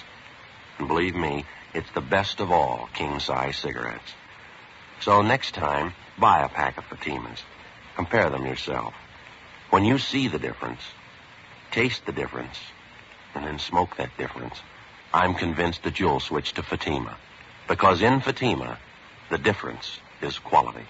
And 0.77 0.87
believe 0.87 1.15
me, 1.15 1.45
it's 1.73 1.91
the 1.91 2.01
best 2.01 2.39
of 2.39 2.51
all 2.51 2.89
king 2.93 3.19
size 3.19 3.57
cigarettes. 3.57 4.13
So 5.01 5.21
next 5.21 5.53
time, 5.55 5.93
buy 6.17 6.43
a 6.43 6.49
pack 6.49 6.77
of 6.77 6.85
Fatimas. 6.85 7.39
Compare 7.95 8.29
them 8.29 8.45
yourself. 8.45 8.93
When 9.71 9.83
you 9.83 9.97
see 9.97 10.27
the 10.27 10.39
difference, 10.39 10.81
taste 11.71 12.05
the 12.05 12.11
difference, 12.13 12.57
and 13.33 13.45
then 13.45 13.59
smoke 13.59 13.97
that 13.97 14.17
difference, 14.17 14.55
I'm 15.13 15.33
convinced 15.33 15.83
that 15.83 15.99
you'll 15.99 16.19
switch 16.19 16.53
to 16.53 16.63
Fatima. 16.63 17.17
Because 17.67 18.01
in 18.01 18.21
Fatima, 18.21 18.77
the 19.29 19.37
difference 19.37 19.99
is 20.21 20.39
quality. 20.39 20.85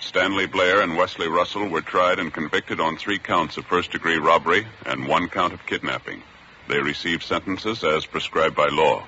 Stanley 0.00 0.46
Blair 0.46 0.80
and 0.80 0.96
Wesley 0.96 1.28
Russell 1.28 1.68
were 1.68 1.82
tried 1.82 2.18
and 2.18 2.32
convicted 2.32 2.80
on 2.80 2.96
three 2.96 3.18
counts 3.18 3.56
of 3.56 3.64
first 3.66 3.92
degree 3.92 4.16
robbery 4.16 4.66
and 4.84 5.06
one 5.06 5.28
count 5.28 5.52
of 5.52 5.64
kidnapping. 5.66 6.22
They 6.68 6.80
received 6.80 7.22
sentences 7.22 7.84
as 7.84 8.06
prescribed 8.06 8.56
by 8.56 8.68
law. 8.68 9.04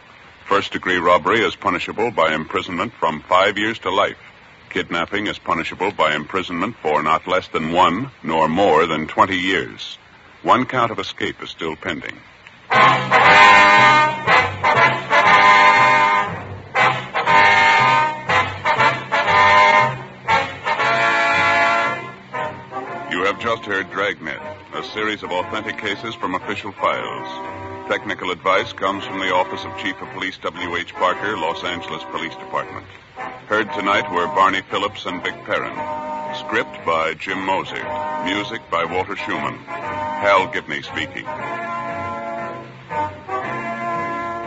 First 0.46 0.72
degree 0.72 0.98
robbery 0.98 1.40
is 1.40 1.56
punishable 1.56 2.10
by 2.10 2.34
imprisonment 2.34 2.92
from 2.92 3.20
five 3.22 3.58
years 3.58 3.78
to 3.80 3.90
life. 3.90 4.18
Kidnapping 4.72 5.26
is 5.26 5.38
punishable 5.38 5.92
by 5.92 6.14
imprisonment 6.14 6.74
for 6.80 7.02
not 7.02 7.28
less 7.28 7.46
than 7.48 7.72
one 7.72 8.10
nor 8.22 8.48
more 8.48 8.86
than 8.86 9.06
20 9.06 9.36
years. 9.36 9.98
One 10.42 10.64
count 10.64 10.90
of 10.90 10.98
escape 10.98 11.42
is 11.42 11.50
still 11.50 11.76
pending. 11.76 12.14
You 23.10 23.24
have 23.26 23.38
just 23.38 23.66
heard 23.66 23.90
Dragnet, 23.90 24.40
a 24.72 24.82
series 24.82 25.22
of 25.22 25.32
authentic 25.32 25.76
cases 25.76 26.14
from 26.14 26.34
official 26.34 26.72
files. 26.72 27.88
Technical 27.90 28.30
advice 28.30 28.72
comes 28.72 29.04
from 29.04 29.18
the 29.18 29.34
Office 29.34 29.66
of 29.66 29.76
Chief 29.76 30.00
of 30.00 30.08
Police 30.14 30.38
W.H. 30.38 30.94
Parker, 30.94 31.36
Los 31.36 31.62
Angeles 31.62 32.02
Police 32.04 32.36
Department. 32.36 32.86
Heard 33.52 33.70
tonight 33.74 34.10
were 34.10 34.26
Barney 34.28 34.62
Phillips 34.70 35.04
and 35.04 35.22
Vic 35.22 35.34
Perrin. 35.44 35.76
Script 36.38 36.86
by 36.86 37.12
Jim 37.12 37.38
Moser. 37.44 37.84
Music 38.24 38.62
by 38.70 38.86
Walter 38.86 39.14
Schumann. 39.14 39.58
Hal 39.58 40.46
Gibney 40.50 40.80
speaking. 40.80 41.26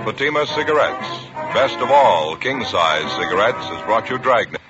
Fatima 0.05 0.47
Cigarettes. 0.47 1.07
Best 1.53 1.77
of 1.77 1.91
all, 1.91 2.35
king 2.35 2.65
size 2.65 3.11
cigarettes 3.11 3.63
has 3.67 3.79
brought 3.83 4.09
you 4.09 4.17
Dragnet. 4.17 4.64